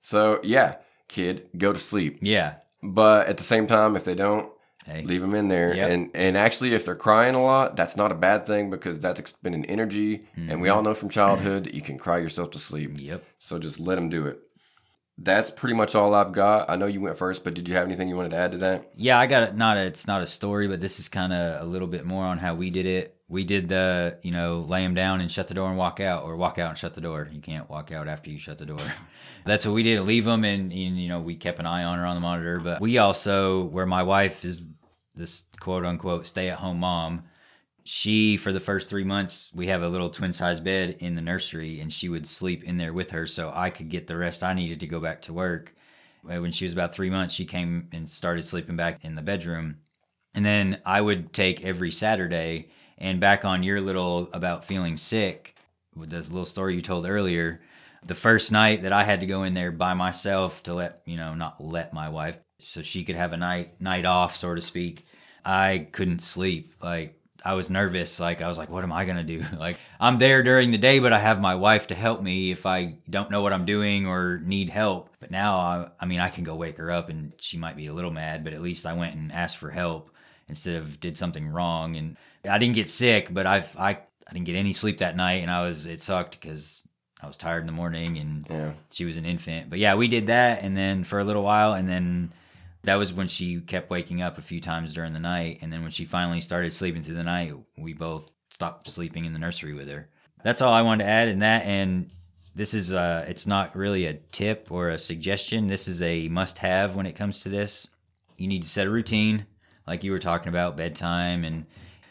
So 0.00 0.40
yeah, 0.42 0.76
kid, 1.08 1.48
go 1.56 1.72
to 1.72 1.78
sleep. 1.78 2.18
yeah, 2.20 2.54
But 2.82 3.28
at 3.28 3.36
the 3.38 3.44
same 3.44 3.66
time, 3.66 3.96
if 3.96 4.04
they 4.04 4.14
don't, 4.14 4.50
Hey. 4.84 5.02
leave 5.02 5.22
them 5.22 5.34
in 5.34 5.48
there. 5.48 5.74
Yep. 5.74 5.90
And 5.90 6.10
and 6.14 6.36
actually, 6.36 6.74
if 6.74 6.84
they're 6.84 6.94
crying 7.08 7.34
a 7.34 7.42
lot, 7.42 7.76
that's 7.76 7.96
not 7.96 8.12
a 8.12 8.14
bad 8.14 8.44
thing 8.46 8.68
because 8.68 9.00
that's 9.00 9.18
expending 9.20 9.64
energy. 9.64 10.26
And 10.36 10.60
we 10.60 10.68
mm-hmm. 10.68 10.76
all 10.76 10.82
know 10.82 10.94
from 10.94 11.08
childhood 11.08 11.64
that 11.64 11.74
you 11.74 11.80
can 11.80 11.96
cry 11.96 12.18
yourself 12.18 12.50
to 12.50 12.58
sleep. 12.58 12.90
Yep. 12.96 13.24
So 13.38 13.58
just 13.58 13.80
let 13.80 13.94
them 13.94 14.10
do 14.10 14.26
it. 14.26 14.40
That's 15.16 15.50
pretty 15.50 15.76
much 15.76 15.94
all 15.94 16.12
I've 16.12 16.32
got. 16.32 16.68
I 16.68 16.76
know 16.76 16.86
you 16.86 17.00
went 17.00 17.16
first, 17.16 17.44
but 17.44 17.54
did 17.54 17.68
you 17.68 17.76
have 17.76 17.86
anything 17.86 18.08
you 18.08 18.16
wanted 18.16 18.30
to 18.30 18.36
add 18.36 18.52
to 18.52 18.58
that? 18.58 18.90
Yeah, 18.96 19.18
I 19.18 19.26
got 19.26 19.44
it. 19.44 19.54
Not 19.54 19.76
a, 19.76 19.86
it's 19.86 20.08
not 20.08 20.22
a 20.22 20.26
story, 20.26 20.66
but 20.66 20.80
this 20.80 20.98
is 20.98 21.08
kind 21.08 21.32
of 21.32 21.62
a 21.62 21.64
little 21.64 21.86
bit 21.86 22.04
more 22.04 22.24
on 22.24 22.38
how 22.38 22.56
we 22.56 22.70
did 22.70 22.84
it. 22.84 23.16
We 23.28 23.44
did 23.44 23.68
the, 23.68 24.18
you 24.22 24.32
know, 24.32 24.60
lay 24.68 24.82
them 24.82 24.94
down 24.94 25.20
and 25.20 25.30
shut 25.30 25.48
the 25.48 25.54
door 25.54 25.68
and 25.68 25.78
walk 25.78 26.00
out, 26.00 26.24
or 26.24 26.36
walk 26.36 26.58
out 26.58 26.70
and 26.70 26.78
shut 26.78 26.94
the 26.94 27.00
door. 27.00 27.28
You 27.30 27.40
can't 27.40 27.70
walk 27.70 27.92
out 27.92 28.08
after 28.08 28.28
you 28.28 28.38
shut 28.38 28.58
the 28.58 28.66
door. 28.66 28.78
That's 29.44 29.64
what 29.64 29.74
we 29.74 29.84
did. 29.84 30.00
Leave 30.00 30.24
them, 30.24 30.44
and, 30.44 30.72
and 30.72 30.98
you 30.98 31.08
know, 31.08 31.20
we 31.20 31.36
kept 31.36 31.60
an 31.60 31.66
eye 31.66 31.84
on 31.84 31.98
her 31.98 32.06
on 32.06 32.16
the 32.16 32.20
monitor. 32.20 32.58
But 32.58 32.80
we 32.80 32.98
also, 32.98 33.64
where 33.64 33.86
my 33.86 34.02
wife 34.02 34.44
is 34.44 34.66
this 35.14 35.44
quote 35.60 35.84
unquote 35.84 36.26
stay 36.26 36.48
at 36.48 36.58
home 36.58 36.80
mom, 36.80 37.22
she 37.84 38.36
for 38.36 38.52
the 38.52 38.60
first 38.60 38.88
three 38.88 39.04
months 39.04 39.52
we 39.54 39.66
have 39.68 39.82
a 39.82 39.88
little 39.88 40.10
twin 40.10 40.32
size 40.32 40.60
bed 40.60 40.96
in 41.00 41.14
the 41.14 41.20
nursery, 41.20 41.80
and 41.80 41.92
she 41.92 42.08
would 42.08 42.26
sleep 42.26 42.64
in 42.64 42.78
there 42.78 42.92
with 42.92 43.10
her, 43.10 43.26
so 43.26 43.52
I 43.54 43.70
could 43.70 43.88
get 43.90 44.06
the 44.06 44.16
rest 44.16 44.42
I 44.42 44.54
needed 44.54 44.80
to 44.80 44.86
go 44.86 45.00
back 45.00 45.22
to 45.22 45.32
work. 45.32 45.74
Uh, 46.28 46.40
When 46.40 46.52
she 46.52 46.64
was 46.64 46.72
about 46.72 46.94
three 46.94 47.10
months, 47.10 47.34
she 47.34 47.44
came 47.44 47.88
and 47.92 48.08
started 48.08 48.44
sleeping 48.44 48.76
back 48.76 49.04
in 49.04 49.14
the 49.14 49.22
bedroom. 49.22 49.76
And 50.34 50.44
then 50.44 50.80
I 50.84 51.00
would 51.00 51.32
take 51.32 51.64
every 51.64 51.90
Saturday 51.90 52.68
and 52.98 53.20
back 53.20 53.44
on 53.44 53.62
your 53.62 53.80
little 53.80 54.28
about 54.32 54.64
feeling 54.64 54.96
sick 54.96 55.54
with 55.94 56.10
this 56.10 56.28
little 56.30 56.46
story 56.46 56.74
you 56.74 56.82
told 56.82 57.06
earlier. 57.06 57.60
The 58.04 58.14
first 58.14 58.52
night 58.52 58.82
that 58.82 58.92
I 58.92 59.04
had 59.04 59.20
to 59.20 59.26
go 59.26 59.44
in 59.44 59.54
there 59.54 59.72
by 59.72 59.94
myself 59.94 60.62
to 60.64 60.74
let, 60.74 61.02
you 61.06 61.16
know, 61.16 61.34
not 61.34 61.62
let 61.62 61.92
my 61.92 62.08
wife 62.08 62.38
so 62.60 62.82
she 62.82 63.04
could 63.04 63.16
have 63.16 63.32
a 63.32 63.36
night 63.36 63.80
night 63.80 64.04
off, 64.04 64.36
so 64.36 64.54
to 64.54 64.60
speak. 64.60 65.06
I 65.44 65.88
couldn't 65.92 66.20
sleep. 66.22 66.74
Like 66.82 67.18
I 67.44 67.54
was 67.54 67.68
nervous. 67.68 68.18
Like 68.18 68.40
I 68.40 68.48
was 68.48 68.56
like, 68.56 68.70
what 68.70 68.84
am 68.84 68.92
I 68.92 69.04
gonna 69.04 69.22
do? 69.22 69.42
Like 69.58 69.78
I'm 70.00 70.18
there 70.18 70.42
during 70.42 70.70
the 70.70 70.78
day, 70.78 70.98
but 70.98 71.12
I 71.12 71.18
have 71.18 71.40
my 71.40 71.54
wife 71.54 71.88
to 71.88 71.94
help 71.94 72.20
me 72.22 72.50
if 72.50 72.64
I 72.66 72.96
don't 73.08 73.30
know 73.30 73.42
what 73.42 73.52
I'm 73.52 73.66
doing 73.66 74.06
or 74.06 74.40
need 74.44 74.70
help. 74.70 75.10
But 75.20 75.30
now, 75.30 75.56
I, 75.56 75.88
I 76.00 76.06
mean, 76.06 76.20
I 76.20 76.28
can 76.30 76.44
go 76.44 76.54
wake 76.54 76.78
her 76.78 76.90
up, 76.90 77.08
and 77.08 77.32
she 77.38 77.56
might 77.58 77.76
be 77.76 77.86
a 77.86 77.92
little 77.92 78.10
mad, 78.12 78.44
but 78.44 78.52
at 78.54 78.62
least 78.62 78.86
I 78.86 78.94
went 78.94 79.14
and 79.14 79.30
asked 79.32 79.58
for 79.58 79.70
help 79.70 80.10
instead 80.48 80.76
of 80.76 81.00
did 81.00 81.16
something 81.18 81.48
wrong. 81.48 81.96
And 81.96 82.16
I 82.48 82.58
didn't 82.58 82.74
get 82.74 82.88
sick, 82.88 83.32
but 83.32 83.46
I've 83.46 83.76
I 83.78 83.90
I 84.26 84.32
didn't 84.32 84.46
get 84.46 84.56
any 84.56 84.72
sleep 84.72 84.98
that 84.98 85.16
night, 85.16 85.42
and 85.42 85.50
I 85.50 85.62
was 85.66 85.86
it 85.86 86.02
sucked 86.02 86.40
because 86.40 86.82
I 87.22 87.26
was 87.26 87.36
tired 87.36 87.60
in 87.60 87.66
the 87.66 87.72
morning 87.72 88.18
and 88.18 88.46
Yeah. 88.50 88.72
she 88.90 89.04
was 89.04 89.16
an 89.16 89.24
infant. 89.24 89.70
But 89.70 89.78
yeah, 89.78 89.94
we 89.94 90.08
did 90.08 90.26
that, 90.28 90.62
and 90.62 90.76
then 90.76 91.04
for 91.04 91.20
a 91.20 91.24
little 91.24 91.42
while, 91.42 91.72
and 91.74 91.88
then 91.88 92.32
that 92.84 92.96
was 92.96 93.12
when 93.12 93.28
she 93.28 93.60
kept 93.60 93.90
waking 93.90 94.22
up 94.22 94.38
a 94.38 94.42
few 94.42 94.60
times 94.60 94.92
during 94.92 95.12
the 95.12 95.20
night. 95.20 95.58
And 95.62 95.72
then 95.72 95.82
when 95.82 95.90
she 95.90 96.04
finally 96.04 96.40
started 96.40 96.72
sleeping 96.72 97.02
through 97.02 97.14
the 97.14 97.24
night, 97.24 97.54
we 97.76 97.92
both 97.92 98.30
stopped 98.50 98.88
sleeping 98.88 99.24
in 99.24 99.32
the 99.32 99.38
nursery 99.38 99.74
with 99.74 99.88
her. 99.88 100.04
That's 100.42 100.62
all 100.62 100.72
I 100.72 100.82
wanted 100.82 101.04
to 101.04 101.10
add 101.10 101.28
in 101.28 101.40
that. 101.40 101.64
And 101.64 102.10
this 102.54 102.72
is 102.72 102.92
uh 102.92 103.24
it's 103.28 103.46
not 103.46 103.74
really 103.74 104.06
a 104.06 104.14
tip 104.14 104.68
or 104.70 104.90
a 104.90 104.98
suggestion. 104.98 105.66
This 105.66 105.88
is 105.88 106.00
a 106.02 106.28
must 106.28 106.58
have 106.58 106.94
when 106.94 107.06
it 107.06 107.16
comes 107.16 107.40
to 107.40 107.48
this. 107.48 107.88
You 108.36 108.46
need 108.46 108.62
to 108.62 108.68
set 108.68 108.86
a 108.86 108.90
routine, 108.90 109.46
like 109.86 110.04
you 110.04 110.12
were 110.12 110.18
talking 110.18 110.48
about, 110.48 110.76
bedtime 110.76 111.44
and 111.44 111.66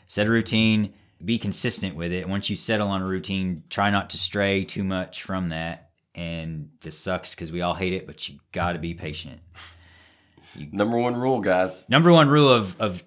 set 0.07 0.27
a 0.27 0.31
routine, 0.31 0.93
be 1.23 1.37
consistent 1.37 1.95
with 1.95 2.11
it. 2.11 2.27
Once 2.27 2.49
you 2.49 2.55
settle 2.55 2.89
on 2.89 3.01
a 3.01 3.07
routine, 3.07 3.63
try 3.69 3.89
not 3.89 4.09
to 4.11 4.17
stray 4.17 4.63
too 4.63 4.83
much 4.83 5.23
from 5.23 5.49
that. 5.49 5.91
And 6.15 6.69
this 6.81 6.97
sucks 6.97 7.33
because 7.33 7.51
we 7.51 7.61
all 7.61 7.73
hate 7.73 7.93
it, 7.93 8.05
but 8.05 8.27
you 8.27 8.39
got 8.51 8.73
to 8.73 8.79
be 8.79 8.93
patient. 8.93 9.39
Number 10.71 10.97
one 10.97 11.15
rule, 11.15 11.39
guys. 11.39 11.87
Number 11.89 12.11
one 12.11 12.29
rule 12.29 12.49
of, 12.49 12.79
of 12.79 13.03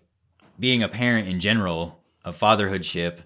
being 0.58 0.82
a 0.82 0.88
parent 0.88 1.28
in 1.28 1.40
general, 1.40 2.00
of 2.24 2.36
fatherhoodship, 2.36 3.22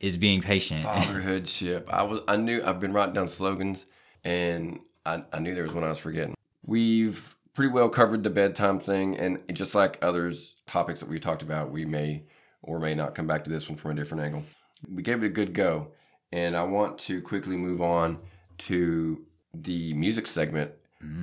is 0.00 0.16
being 0.16 0.40
patient. 0.40 0.82
Fatherhoodship. 0.84 1.88
I 1.90 2.02
was. 2.02 2.22
I 2.26 2.36
knew. 2.36 2.62
I've 2.64 2.80
been 2.80 2.92
writing 2.92 3.14
down 3.14 3.28
slogans, 3.28 3.86
and 4.24 4.80
I, 5.04 5.22
I 5.32 5.38
knew 5.40 5.54
there 5.54 5.64
was 5.64 5.74
one 5.74 5.84
I 5.84 5.88
was 5.88 5.98
forgetting. 5.98 6.34
We've 6.64 7.34
pretty 7.54 7.72
well 7.72 7.88
covered 7.88 8.22
the 8.22 8.30
bedtime 8.30 8.80
thing, 8.80 9.18
and 9.18 9.38
just 9.52 9.74
like 9.74 9.98
others 10.02 10.56
topics 10.66 11.00
that 11.00 11.08
we 11.08 11.20
talked 11.20 11.42
about, 11.42 11.70
we 11.70 11.84
may 11.84 12.24
or 12.62 12.78
may 12.78 12.94
not 12.94 13.14
come 13.14 13.26
back 13.26 13.44
to 13.44 13.50
this 13.50 13.68
one 13.68 13.76
from 13.76 13.92
a 13.92 13.94
different 13.94 14.24
angle. 14.24 14.44
We 14.88 15.02
gave 15.02 15.22
it 15.22 15.26
a 15.26 15.30
good 15.30 15.52
go, 15.52 15.88
and 16.32 16.56
I 16.56 16.62
want 16.64 16.98
to 17.00 17.20
quickly 17.20 17.56
move 17.56 17.82
on 17.82 18.18
to 18.58 19.24
the 19.52 19.92
music 19.94 20.26
segment 20.26 20.70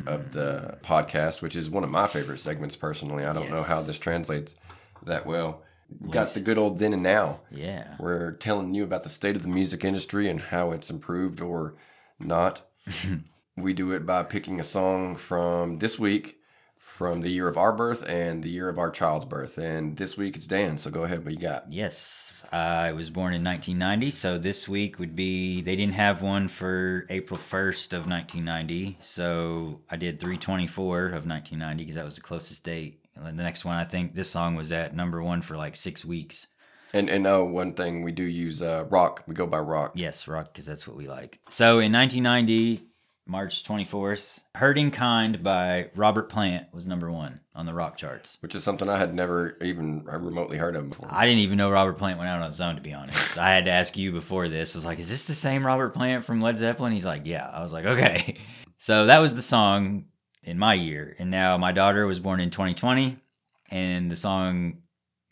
of 0.06 0.32
the 0.32 0.78
podcast, 0.82 1.42
which 1.42 1.56
is 1.56 1.70
one 1.70 1.84
of 1.84 1.90
my 1.90 2.08
favorite 2.08 2.40
segments 2.40 2.76
personally. 2.76 3.24
I 3.24 3.34
don't 3.34 3.50
know 3.50 3.62
how 3.62 3.82
this 3.82 4.00
translates 4.00 4.56
that 5.06 5.26
well. 5.26 5.64
We've 6.00 6.12
got 6.12 6.30
the 6.30 6.42
good 6.42 6.58
old 6.58 6.80
then 6.80 6.94
and 6.94 7.04
now. 7.04 7.42
Yeah. 7.52 7.96
We're 8.00 8.32
telling 8.34 8.74
you 8.74 8.84
about 8.84 9.04
the 9.04 9.10
state 9.10 9.36
of 9.36 9.44
the 9.44 9.48
music 9.48 9.86
industry 9.86 10.30
and 10.30 10.40
how 10.40 10.72
it's 10.72 10.90
improved 10.90 11.42
or 11.42 11.76
not. 12.20 12.64
we 13.58 13.74
do 13.74 13.92
it 13.92 14.06
by 14.06 14.24
picking 14.24 14.60
a 14.60 14.64
song 14.64 15.16
from 15.16 15.80
this 15.80 15.98
week, 15.98 16.37
from 16.88 17.22
the 17.22 17.32
year 17.32 17.48
of 17.48 17.58
our 17.58 17.74
birth 17.74 18.04
and 18.08 18.42
the 18.42 18.50
year 18.50 18.70
of 18.70 18.80
our 18.80 18.90
child's 18.90 19.26
birth. 19.26 19.60
And 19.60 19.96
this 19.98 20.18
week 20.18 20.36
it's 20.36 20.48
Dan. 20.48 20.78
So 20.78 20.90
go 20.90 21.04
ahead. 21.04 21.24
What 21.24 21.34
you 21.34 21.40
got? 21.40 21.72
Yes, 21.72 22.44
I 22.52 22.94
was 22.94 23.10
born 23.10 23.34
in 23.34 23.44
1990, 23.44 24.10
so 24.10 24.38
this 24.40 24.68
week 24.68 24.98
would 24.98 25.16
be. 25.16 25.62
They 25.62 25.76
didn't 25.76 25.94
have 25.94 26.24
one 26.24 26.48
for 26.48 27.06
April 27.10 27.38
1st 27.38 27.94
of 27.94 28.08
1990, 28.08 28.98
so 29.02 29.82
I 29.92 29.98
did 29.98 30.20
324 30.20 31.08
of 31.08 31.28
1990 31.28 31.84
because 31.84 31.96
that 31.96 32.06
was 32.06 32.16
the 32.16 32.22
closest 32.22 32.64
date. 32.64 33.06
And 33.16 33.26
then 33.26 33.36
the 33.36 33.44
next 33.44 33.66
one, 33.66 33.76
I 33.76 33.84
think 33.84 34.16
this 34.16 34.32
song 34.32 34.56
was 34.56 34.72
at 34.72 34.96
number 34.96 35.22
one 35.22 35.42
for 35.42 35.58
like 35.58 35.76
six 35.76 36.04
weeks. 36.04 36.48
And 36.94 37.10
and 37.10 37.28
oh, 37.28 37.44
one 37.44 37.74
thing 37.74 38.02
we 38.02 38.14
do 38.14 38.24
use 38.24 38.62
uh, 38.62 38.86
rock. 38.90 39.24
We 39.28 39.36
go 39.36 39.46
by 39.46 39.60
rock. 39.60 39.92
Yes, 39.96 40.28
rock, 40.28 40.46
because 40.46 40.66
that's 40.66 40.88
what 40.88 40.96
we 40.96 41.08
like. 41.08 41.40
So 41.50 41.80
in 41.80 41.92
1990, 41.92 42.88
March 43.28 43.64
24th, 43.64 44.40
"Hurting 44.56 44.92
Kind" 44.92 45.44
by 45.44 45.90
Robert 45.96 46.30
Plant 46.30 46.74
was 46.74 46.88
number 46.88 47.12
one 47.12 47.42
on 47.54 47.66
the 47.66 47.74
rock 47.74 47.98
charts. 47.98 48.38
Which 48.42 48.56
is 48.56 48.64
something 48.64 48.88
I 48.90 48.98
had 48.98 49.14
never 49.14 49.58
even 49.62 50.04
remotely 50.06 50.58
heard 50.58 50.76
of 50.76 50.90
before. 50.90 51.10
I 51.12 51.26
didn't 51.26 51.40
even 51.40 51.58
know 51.58 51.70
Robert 51.70 51.98
Plant 51.98 52.18
went 52.18 52.30
out 52.30 52.42
on 52.42 52.50
his 52.50 52.62
own, 52.62 52.76
to 52.76 52.82
be 52.82 52.94
honest. 52.94 53.38
I 53.40 53.54
had 53.54 53.66
to 53.66 53.72
ask 53.72 53.98
you 53.98 54.12
before 54.12 54.48
this. 54.50 54.76
I 54.76 54.78
was 54.78 54.86
like, 54.86 55.00
is 55.00 55.10
this 55.10 55.26
the 55.26 55.36
same 55.36 55.66
Robert 55.66 55.94
Plant 55.94 56.26
from 56.26 56.42
Led 56.42 56.58
Zeppelin? 56.58 56.94
He's 56.94 57.06
like, 57.06 57.24
yeah. 57.26 57.50
I 57.52 57.62
was 57.62 57.74
like, 57.74 57.86
okay. 57.86 58.38
So 58.80 59.08
that 59.08 59.18
was 59.18 59.34
the 59.34 59.42
song 59.42 60.06
in 60.44 60.60
my 60.60 60.76
year. 60.76 61.16
And 61.18 61.32
now 61.32 61.58
my 61.58 61.72
daughter 61.72 62.06
was 62.06 62.20
born 62.20 62.40
in 62.40 62.52
2020, 62.52 63.18
and 63.72 64.12
the 64.12 64.16
song 64.16 64.84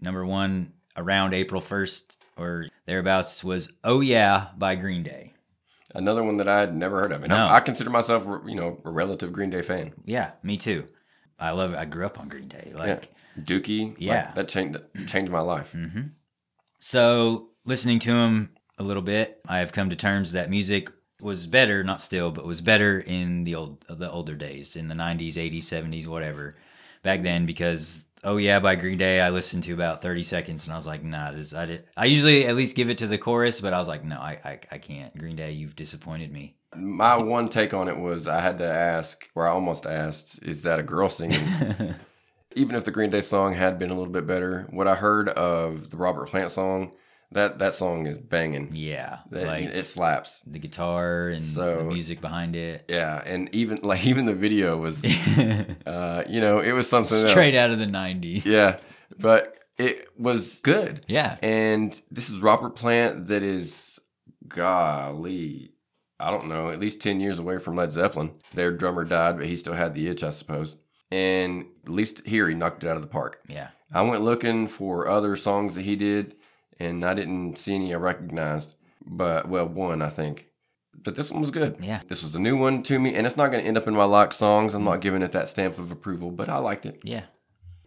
number 0.02 0.26
one 0.26 0.74
around 0.98 1.36
April 1.36 1.62
1st 1.62 2.18
or 2.38 2.66
thereabouts 2.88 3.44
was 3.44 3.72
Oh 3.84 4.02
Yeah 4.02 4.48
by 4.58 4.74
Green 4.76 5.04
Day. 5.04 5.35
Another 5.96 6.24
one 6.24 6.38
that 6.38 6.48
I 6.48 6.60
had 6.60 6.76
never 6.76 7.02
heard 7.02 7.12
of. 7.12 7.24
And 7.24 7.30
No. 7.30 7.38
I, 7.38 7.56
I 7.56 7.60
consider 7.62 7.90
myself, 7.90 8.26
you 8.46 8.56
know, 8.56 8.80
a 8.86 8.90
relative 8.92 9.32
Green 9.34 9.50
Day 9.50 9.62
fan. 9.62 9.94
Yeah, 10.06 10.32
me 10.44 10.58
too. 10.58 10.86
I 11.40 11.52
love 11.52 11.74
it. 11.74 11.78
I 11.78 11.86
grew 11.86 12.06
up 12.06 12.20
on 12.20 12.28
Green 12.28 12.48
Day. 12.48 12.72
Like, 12.76 13.10
yeah. 13.38 13.44
Dookie. 13.44 13.90
like, 13.90 14.02
Yeah. 14.02 14.32
that 14.34 14.48
changed 14.48 14.78
changed 15.08 15.32
my 15.32 15.40
life. 15.40 15.72
hmm 15.72 16.02
So, 16.80 17.50
listening 17.66 18.00
to 18.00 18.12
him 18.12 18.52
a 18.78 18.84
little 18.84 19.02
bit, 19.04 19.42
I 19.48 19.60
have 19.60 19.72
come 19.72 19.90
to 19.90 19.96
terms 19.96 20.34
that 20.34 20.50
music 20.50 20.90
was 21.22 21.48
better, 21.48 21.84
not 21.84 22.02
still, 22.02 22.30
but 22.32 22.46
was 22.46 22.62
better 22.62 23.00
in 23.00 23.44
the 23.46 23.56
old 23.56 23.86
the 23.90 24.12
older 24.12 24.36
days, 24.36 24.76
in 24.76 24.88
the 24.88 24.96
'90s, 24.96 25.36
'80s, 25.36 25.64
'70s, 25.64 26.08
whatever. 26.08 26.54
Back 27.06 27.22
then, 27.22 27.46
because 27.46 28.08
oh 28.24 28.38
yeah, 28.38 28.60
by 28.60 28.74
Green 28.74 28.98
Day, 28.98 29.22
I 29.22 29.30
listened 29.30 29.64
to 29.66 29.74
about 29.74 30.02
30 30.02 30.24
seconds, 30.24 30.66
and 30.66 30.74
I 30.74 30.76
was 30.76 30.88
like, 30.88 31.04
nah, 31.04 31.32
this 31.32 31.54
I 31.54 31.66
did. 31.66 31.84
I 31.96 32.06
usually 32.06 32.48
at 32.48 32.56
least 32.56 32.76
give 32.76 32.90
it 32.90 32.98
to 32.98 33.06
the 33.06 33.20
chorus, 33.20 33.62
but 33.62 33.74
I 33.74 33.78
was 33.78 33.88
like, 33.88 34.04
no, 34.04 34.18
I 34.18 34.40
I, 34.44 34.60
I 34.72 34.78
can't. 34.80 35.16
Green 35.16 35.36
Day, 35.36 35.52
you've 35.52 35.76
disappointed 35.76 36.34
me. 36.34 36.56
My 36.76 37.16
one 37.16 37.48
take 37.48 37.76
on 37.76 37.88
it 37.88 37.98
was 37.98 38.28
I 38.28 38.42
had 38.42 38.58
to 38.58 38.68
ask, 38.68 39.30
or 39.36 39.48
I 39.48 39.52
almost 39.52 39.86
asked, 39.86 40.42
is 40.42 40.64
that 40.64 40.80
a 40.80 40.84
girl 40.84 41.08
singing? 41.08 41.40
Even 42.56 42.76
if 42.76 42.86
the 42.86 42.92
Green 42.92 43.12
Day 43.12 43.22
song 43.22 43.54
had 43.54 43.78
been 43.78 43.92
a 43.92 43.96
little 43.96 44.12
bit 44.12 44.26
better, 44.26 44.66
what 44.72 44.88
I 44.88 44.96
heard 44.96 45.30
of 45.30 45.92
the 45.92 45.98
Robert 45.98 46.30
Plant 46.30 46.50
song, 46.50 46.92
that 47.32 47.60
that 47.60 47.74
song 47.74 48.06
is 48.08 48.18
banging. 48.18 48.70
yeah, 48.74 49.20
That, 49.32 49.48
like 49.48 49.66
it 49.66 49.84
slaps. 49.86 50.42
the 50.46 50.60
guitar 50.60 51.30
and 51.30 51.42
So- 51.42 51.78
the 51.78 51.84
music 51.84 52.22
behind 52.22 52.56
it. 52.56 52.86
Yeah, 52.88 53.22
and 53.26 53.50
even 53.54 53.80
like 53.84 54.06
even 54.06 54.26
the 54.26 54.34
video 54.34 54.78
was, 54.78 55.04
uh, 55.86 56.24
you 56.28 56.40
know, 56.42 56.60
it 56.60 56.72
was 56.72 56.90
something 56.90 57.28
Straight 57.28 57.56
else. 57.56 57.64
out 57.66 57.72
of 57.72 57.80
the 57.80 57.86
'90s. 57.88 58.46
Yeah, 58.46 58.78
but 59.20 59.58
it 59.78 60.08
was 60.18 60.60
good. 60.62 61.04
Yeah. 61.08 61.38
And 61.42 62.00
this 62.10 62.30
is 62.30 62.40
Robert 62.40 62.76
Plant 62.78 63.28
that 63.28 63.44
is, 63.44 64.00
golly, 64.48 65.72
I 66.20 66.32
don't 66.32 66.48
know, 66.48 66.70
at 66.70 66.80
least 66.80 67.02
10 67.02 67.20
years 67.20 67.40
away 67.40 67.58
from 67.58 67.76
Led 67.76 67.92
Zeppelin. 67.92 68.32
Their 68.54 68.72
drummer 68.72 69.04
died, 69.04 69.38
but 69.38 69.48
he 69.48 69.56
still 69.58 69.74
had 69.74 69.94
the 69.94 70.08
itch, 70.08 70.24
I 70.24 70.30
suppose. 70.30 70.78
And 71.12 71.66
at 71.84 71.92
least 71.92 72.26
here 72.26 72.48
he 72.48 72.56
knocked 72.56 72.84
it 72.84 72.90
out 72.90 72.96
of 72.96 73.02
the 73.02 73.08
park. 73.10 73.42
Yeah. 73.48 73.68
I 73.94 74.02
went 74.02 74.24
looking 74.24 74.68
for 74.68 75.08
other 75.08 75.36
songs 75.36 75.76
that 75.76 75.84
he 75.84 75.96
did, 75.96 76.36
and 76.80 77.04
I 77.04 77.14
didn't 77.14 77.58
see 77.58 77.76
any 77.76 77.94
I 77.94 77.98
recognized. 77.98 78.76
But, 79.06 79.48
well, 79.48 79.68
one, 79.68 80.02
I 80.02 80.10
think. 80.10 80.48
But 80.96 81.16
this 81.16 81.32
one 81.32 81.42
was 81.42 81.52
good. 81.52 81.78
Yeah. 81.80 82.02
This 82.08 82.24
was 82.24 82.36
a 82.36 82.40
new 82.40 82.58
one 82.58 82.82
to 82.84 83.00
me, 83.00 83.14
and 83.14 83.28
it's 83.28 83.38
not 83.38 83.52
going 83.52 83.62
to 83.62 83.68
end 83.68 83.78
up 83.78 83.88
in 83.88 83.94
my 83.94 84.06
locked 84.06 84.34
songs. 84.34 84.74
I'm 84.74 84.84
not 84.84 85.00
mm. 85.00 85.02
giving 85.02 85.22
it 85.22 85.32
that 85.34 85.48
stamp 85.48 85.78
of 85.78 85.92
approval, 85.92 86.32
but 86.32 86.50
I 86.50 86.58
liked 86.58 86.86
it. 86.86 87.02
Yeah. 87.04 87.26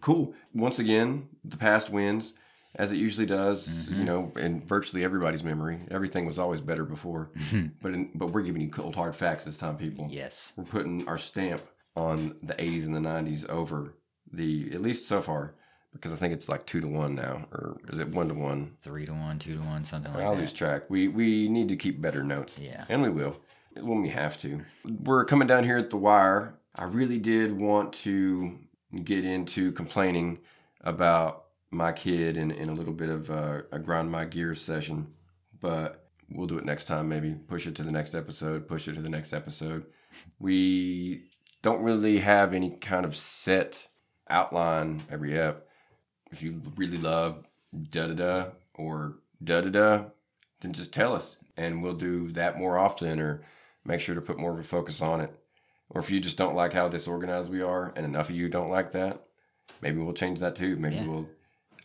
Cool. 0.00 0.32
Once 0.54 0.78
again, 0.78 1.28
the 1.44 1.56
past 1.56 1.90
wins, 1.90 2.34
as 2.76 2.92
it 2.92 2.96
usually 2.96 3.26
does. 3.26 3.88
You 3.88 3.96
mm-hmm. 3.96 4.04
know, 4.04 4.32
in 4.36 4.60
virtually 4.64 5.04
everybody's 5.04 5.42
memory, 5.42 5.80
everything 5.90 6.26
was 6.26 6.38
always 6.38 6.60
better 6.60 6.84
before. 6.84 7.30
Mm-hmm. 7.36 7.66
but 7.82 7.92
in, 7.94 8.10
but 8.14 8.30
we're 8.30 8.42
giving 8.42 8.62
you 8.62 8.68
cold 8.68 8.94
hard 8.94 9.16
facts 9.16 9.44
this 9.44 9.56
time, 9.56 9.76
people. 9.76 10.06
Yes. 10.10 10.52
We're 10.56 10.64
putting 10.64 11.08
our 11.08 11.18
stamp 11.18 11.62
on 11.96 12.36
the 12.42 12.54
80s 12.54 12.86
and 12.86 12.94
the 12.94 13.00
90s 13.00 13.48
over 13.48 13.94
the 14.32 14.70
at 14.72 14.80
least 14.80 15.08
so 15.08 15.20
far 15.20 15.54
because 15.92 16.12
I 16.12 16.16
think 16.16 16.34
it's 16.34 16.48
like 16.48 16.66
two 16.66 16.80
to 16.80 16.88
one 16.88 17.14
now, 17.14 17.46
or 17.52 17.78
is 17.88 17.98
it 17.98 18.08
one 18.08 18.28
to 18.28 18.34
one? 18.34 18.76
Three 18.80 19.06
to 19.06 19.12
one, 19.12 19.38
two 19.38 19.60
to 19.60 19.66
one, 19.66 19.84
something 19.84 20.12
like 20.12 20.20
that. 20.20 20.26
I'll 20.26 20.34
that. 20.34 20.40
lose 20.40 20.52
track. 20.52 20.88
We 20.88 21.08
we 21.08 21.48
need 21.48 21.68
to 21.68 21.76
keep 21.76 22.00
better 22.00 22.22
notes. 22.22 22.58
Yeah. 22.58 22.84
And 22.88 23.02
we 23.02 23.10
will 23.10 23.36
when 23.74 24.02
we 24.02 24.08
have 24.10 24.38
to. 24.38 24.60
We're 24.84 25.24
coming 25.24 25.48
down 25.48 25.64
here 25.64 25.78
at 25.78 25.90
the 25.90 25.96
wire. 25.96 26.54
I 26.74 26.84
really 26.84 27.18
did 27.18 27.52
want 27.58 27.92
to 27.94 28.58
get 29.04 29.24
into 29.24 29.72
complaining 29.72 30.38
about 30.82 31.46
my 31.70 31.92
kid 31.92 32.36
in, 32.36 32.50
in 32.50 32.68
a 32.68 32.72
little 32.72 32.94
bit 32.94 33.10
of 33.10 33.30
a, 33.30 33.64
a 33.72 33.78
grind 33.78 34.10
my 34.10 34.24
gears 34.24 34.60
session, 34.60 35.12
but 35.60 36.08
we'll 36.30 36.46
do 36.46 36.58
it 36.58 36.64
next 36.64 36.84
time. 36.84 37.08
Maybe 37.08 37.34
push 37.34 37.66
it 37.66 37.74
to 37.76 37.82
the 37.82 37.90
next 37.90 38.14
episode, 38.14 38.68
push 38.68 38.88
it 38.88 38.94
to 38.94 39.02
the 39.02 39.08
next 39.08 39.32
episode. 39.32 39.86
We 40.38 41.30
don't 41.62 41.82
really 41.82 42.18
have 42.18 42.54
any 42.54 42.70
kind 42.70 43.04
of 43.04 43.16
set 43.16 43.88
outline 44.30 45.02
every 45.10 45.38
ep. 45.38 45.67
If 46.30 46.42
you 46.42 46.60
really 46.76 46.98
love 46.98 47.44
da 47.90 48.06
da 48.08 48.14
da 48.14 48.46
or 48.74 49.18
da 49.42 49.60
da 49.60 49.70
da, 49.70 50.04
then 50.60 50.72
just 50.72 50.92
tell 50.92 51.14
us 51.14 51.36
and 51.56 51.82
we'll 51.82 51.94
do 51.94 52.30
that 52.32 52.58
more 52.58 52.78
often 52.78 53.18
or 53.20 53.42
make 53.84 54.00
sure 54.00 54.14
to 54.14 54.20
put 54.20 54.38
more 54.38 54.52
of 54.52 54.58
a 54.58 54.62
focus 54.64 55.00
on 55.00 55.20
it. 55.20 55.32
Or 55.90 56.00
if 56.00 56.10
you 56.10 56.20
just 56.20 56.36
don't 56.36 56.54
like 56.54 56.72
how 56.72 56.88
disorganized 56.88 57.50
we 57.50 57.62
are 57.62 57.92
and 57.96 58.04
enough 58.04 58.28
of 58.28 58.36
you 58.36 58.48
don't 58.48 58.70
like 58.70 58.92
that, 58.92 59.22
maybe 59.80 59.98
we'll 60.00 60.12
change 60.12 60.40
that 60.40 60.54
too. 60.56 60.76
Maybe 60.76 60.96
Yeah. 60.96 61.06
we'll 61.06 61.28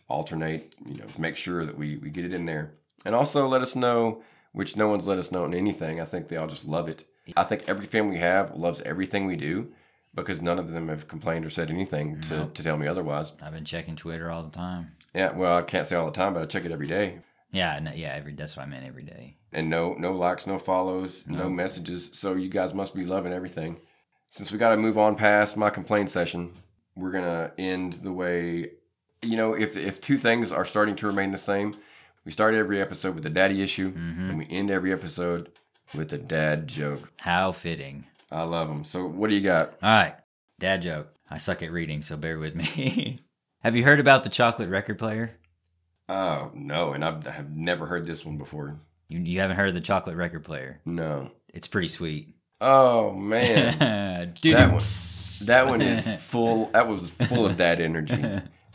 alternate, 0.08 0.74
you 0.86 0.96
know, 0.96 1.06
make 1.18 1.36
sure 1.36 1.64
that 1.64 1.78
we, 1.78 1.96
we 1.96 2.10
get 2.10 2.24
it 2.26 2.34
in 2.34 2.44
there. 2.44 2.74
And 3.06 3.14
also 3.14 3.46
let 3.48 3.62
us 3.62 3.74
know, 3.74 4.22
which 4.52 4.76
no 4.76 4.88
one's 4.88 5.06
let 5.06 5.18
us 5.18 5.32
know 5.32 5.44
on 5.44 5.54
anything. 5.54 6.00
I 6.00 6.04
think 6.04 6.28
they 6.28 6.36
all 6.36 6.46
just 6.46 6.66
love 6.66 6.88
it. 6.88 7.04
I 7.36 7.44
think 7.44 7.64
every 7.68 7.86
fan 7.86 8.08
we 8.08 8.18
have 8.18 8.54
loves 8.54 8.82
everything 8.82 9.24
we 9.26 9.36
do 9.36 9.72
because 10.14 10.40
none 10.42 10.58
of 10.58 10.68
them 10.68 10.88
have 10.88 11.08
complained 11.08 11.44
or 11.44 11.50
said 11.50 11.70
anything 11.70 12.20
to, 12.22 12.48
to 12.54 12.62
tell 12.62 12.76
me 12.76 12.86
otherwise. 12.86 13.32
I've 13.42 13.52
been 13.52 13.64
checking 13.64 13.96
Twitter 13.96 14.30
all 14.30 14.42
the 14.42 14.50
time. 14.56 14.92
Yeah, 15.14 15.32
well, 15.32 15.56
I 15.58 15.62
can't 15.62 15.86
say 15.86 15.96
all 15.96 16.06
the 16.06 16.12
time, 16.12 16.34
but 16.34 16.42
I 16.42 16.46
check 16.46 16.64
it 16.64 16.72
every 16.72 16.86
day. 16.86 17.18
Yeah, 17.52 17.78
no, 17.80 17.92
yeah, 17.92 18.12
every 18.14 18.32
that's 18.34 18.56
what 18.56 18.64
I 18.64 18.68
meant 18.68 18.84
every 18.86 19.04
day. 19.04 19.36
and 19.52 19.70
no 19.70 19.94
no 19.94 20.12
likes, 20.12 20.46
no 20.46 20.58
follows, 20.58 21.24
no, 21.28 21.44
No. 21.44 21.48
messages. 21.50 22.10
So 22.12 22.34
you 22.34 22.48
guys 22.48 22.74
must 22.74 22.94
be 22.94 23.04
loving 23.04 23.32
everything. 23.32 23.78
Since 24.30 24.50
we 24.50 24.58
got 24.58 24.70
to 24.70 24.76
move 24.76 24.98
on 24.98 25.14
past 25.14 25.56
my 25.56 25.70
complaint 25.70 26.10
session, 26.10 26.52
we're 26.96 27.12
gonna 27.12 27.52
end 27.56 27.94
the 28.02 28.12
way. 28.12 28.72
You 29.22 29.36
know, 29.36 29.54
if 29.54 29.76
if 29.76 30.00
two 30.00 30.16
things 30.16 30.50
are 30.50 30.64
starting 30.64 30.96
to 30.96 31.06
remain 31.06 31.30
the 31.30 31.38
same, 31.38 31.76
we 32.24 32.32
start 32.32 32.54
every 32.54 32.80
episode 32.80 33.14
with 33.14 33.24
a 33.26 33.30
daddy 33.30 33.62
issue, 33.62 33.92
Mm-hmm. 33.92 34.28
and 34.30 34.38
we 34.38 34.46
end 34.50 34.70
every 34.72 34.92
episode 34.92 35.52
with 35.94 36.12
a 36.12 36.18
dad 36.18 36.66
joke. 36.66 37.12
How 37.20 37.52
fitting. 37.52 38.06
I 38.30 38.42
love 38.42 38.68
them. 38.68 38.84
So 38.84 39.06
what 39.06 39.28
do 39.30 39.34
you 39.36 39.40
got? 39.42 39.70
All 39.82 39.90
right, 39.90 40.14
dad 40.58 40.82
joke. 40.82 41.10
I 41.30 41.38
suck 41.38 41.62
at 41.62 41.72
reading, 41.72 42.02
so 42.02 42.16
bear 42.16 42.38
with 42.38 42.54
me. 42.56 43.20
Have 43.60 43.76
you 43.76 43.84
heard 43.84 44.00
about 44.00 44.24
the 44.24 44.30
chocolate 44.30 44.68
record 44.68 44.98
player? 44.98 45.30
Oh 46.08 46.50
no, 46.54 46.92
and 46.92 47.04
I've, 47.04 47.26
I've 47.26 47.50
never 47.50 47.86
heard 47.86 48.06
this 48.06 48.24
one 48.24 48.36
before. 48.36 48.78
You, 49.08 49.20
you 49.20 49.40
haven't 49.40 49.56
heard 49.56 49.68
of 49.68 49.74
the 49.74 49.80
chocolate 49.80 50.16
record 50.16 50.44
player? 50.44 50.80
No. 50.84 51.30
It's 51.52 51.66
pretty 51.68 51.88
sweet. 51.88 52.28
Oh 52.60 53.12
man. 53.12 54.28
Dude, 54.40 54.56
that 54.56 54.70
one, 54.70 54.80
that 55.46 55.66
one 55.66 55.80
is 55.80 56.06
full. 56.22 56.66
That 56.66 56.88
was 56.88 57.08
full 57.10 57.46
of 57.46 57.56
that 57.58 57.80
energy. 57.80 58.22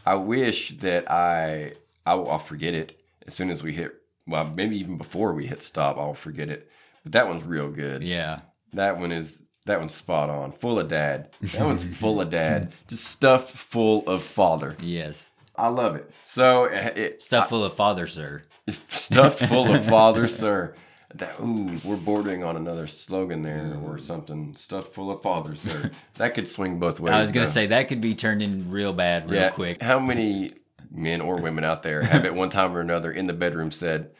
I 0.06 0.16
wish 0.16 0.78
that 0.80 1.10
I, 1.12 1.74
I 2.06 2.16
will, 2.16 2.30
I'll 2.32 2.40
forget 2.40 2.74
it 2.74 3.00
as 3.28 3.34
soon 3.36 3.50
as 3.50 3.62
we 3.62 3.74
hit. 3.74 3.96
Well, 4.28 4.46
maybe 4.56 4.78
even 4.80 4.98
before 4.98 5.34
we 5.34 5.46
hit 5.46 5.62
stop, 5.62 5.98
I'll 5.98 6.14
forget 6.14 6.50
it. 6.50 6.70
But 7.04 7.12
that 7.14 7.28
one's 7.28 7.44
real 7.44 7.70
good. 7.70 8.04
yeah. 8.04 8.40
That 8.74 8.98
one 9.00 9.12
is 9.12 9.42
that 9.66 9.80
one's 9.80 9.94
spot 9.94 10.30
on. 10.30 10.52
Full 10.52 10.80
of 10.80 10.88
dad. 10.88 11.30
That 11.42 11.66
one's 11.66 11.86
full 11.86 12.22
of 12.22 12.30
dad. 12.30 12.74
Just 12.88 13.06
stuffed 13.06 13.52
full 13.52 14.08
of 14.08 14.24
father. 14.24 14.76
Yes. 14.82 15.32
I 15.56 15.68
love 15.68 15.96
it. 15.96 16.10
So 16.24 16.66
it, 16.66 16.98
it 16.98 17.22
Stuff 17.22 17.50
full 17.50 17.64
of 17.64 17.74
father, 17.74 18.08
sir. 18.08 18.44
stuffed 18.68 19.40
full 19.48 19.74
of 19.74 19.86
father, 19.86 20.28
sir. 20.28 20.74
That, 21.16 21.40
ooh, 21.40 21.76
we're 21.84 21.98
bordering 21.98 22.44
on 22.44 22.56
another 22.56 22.86
slogan 22.88 23.42
there 23.42 23.78
or 23.84 23.98
mm. 23.98 24.00
something. 24.00 24.54
Stuffed 24.56 24.94
full 24.94 25.12
of 25.12 25.22
father, 25.22 25.56
sir. 25.56 25.92
That 26.16 26.34
could 26.34 26.48
swing 26.48 26.80
both 26.80 27.00
ways. 27.00 27.14
I 27.14 27.20
was 27.20 27.32
gonna 27.32 27.46
though. 27.46 27.52
say 27.52 27.68
that 27.68 27.88
could 27.90 28.00
be 28.00 28.16
turned 28.16 28.42
in 28.42 28.70
real 28.70 28.94
bad 28.94 29.30
real 29.30 29.50
quick. 29.50 29.82
How 29.82 30.00
many 30.00 30.52
men 30.92 31.20
or 31.20 31.42
women 31.42 31.64
out 31.64 31.84
there 31.84 32.02
have 32.04 32.26
at 32.26 32.36
one 32.36 32.50
time 32.50 32.76
or 32.76 32.80
another 32.80 33.12
in 33.12 33.26
the 33.26 33.34
bedroom 33.34 33.72
said 33.72 34.12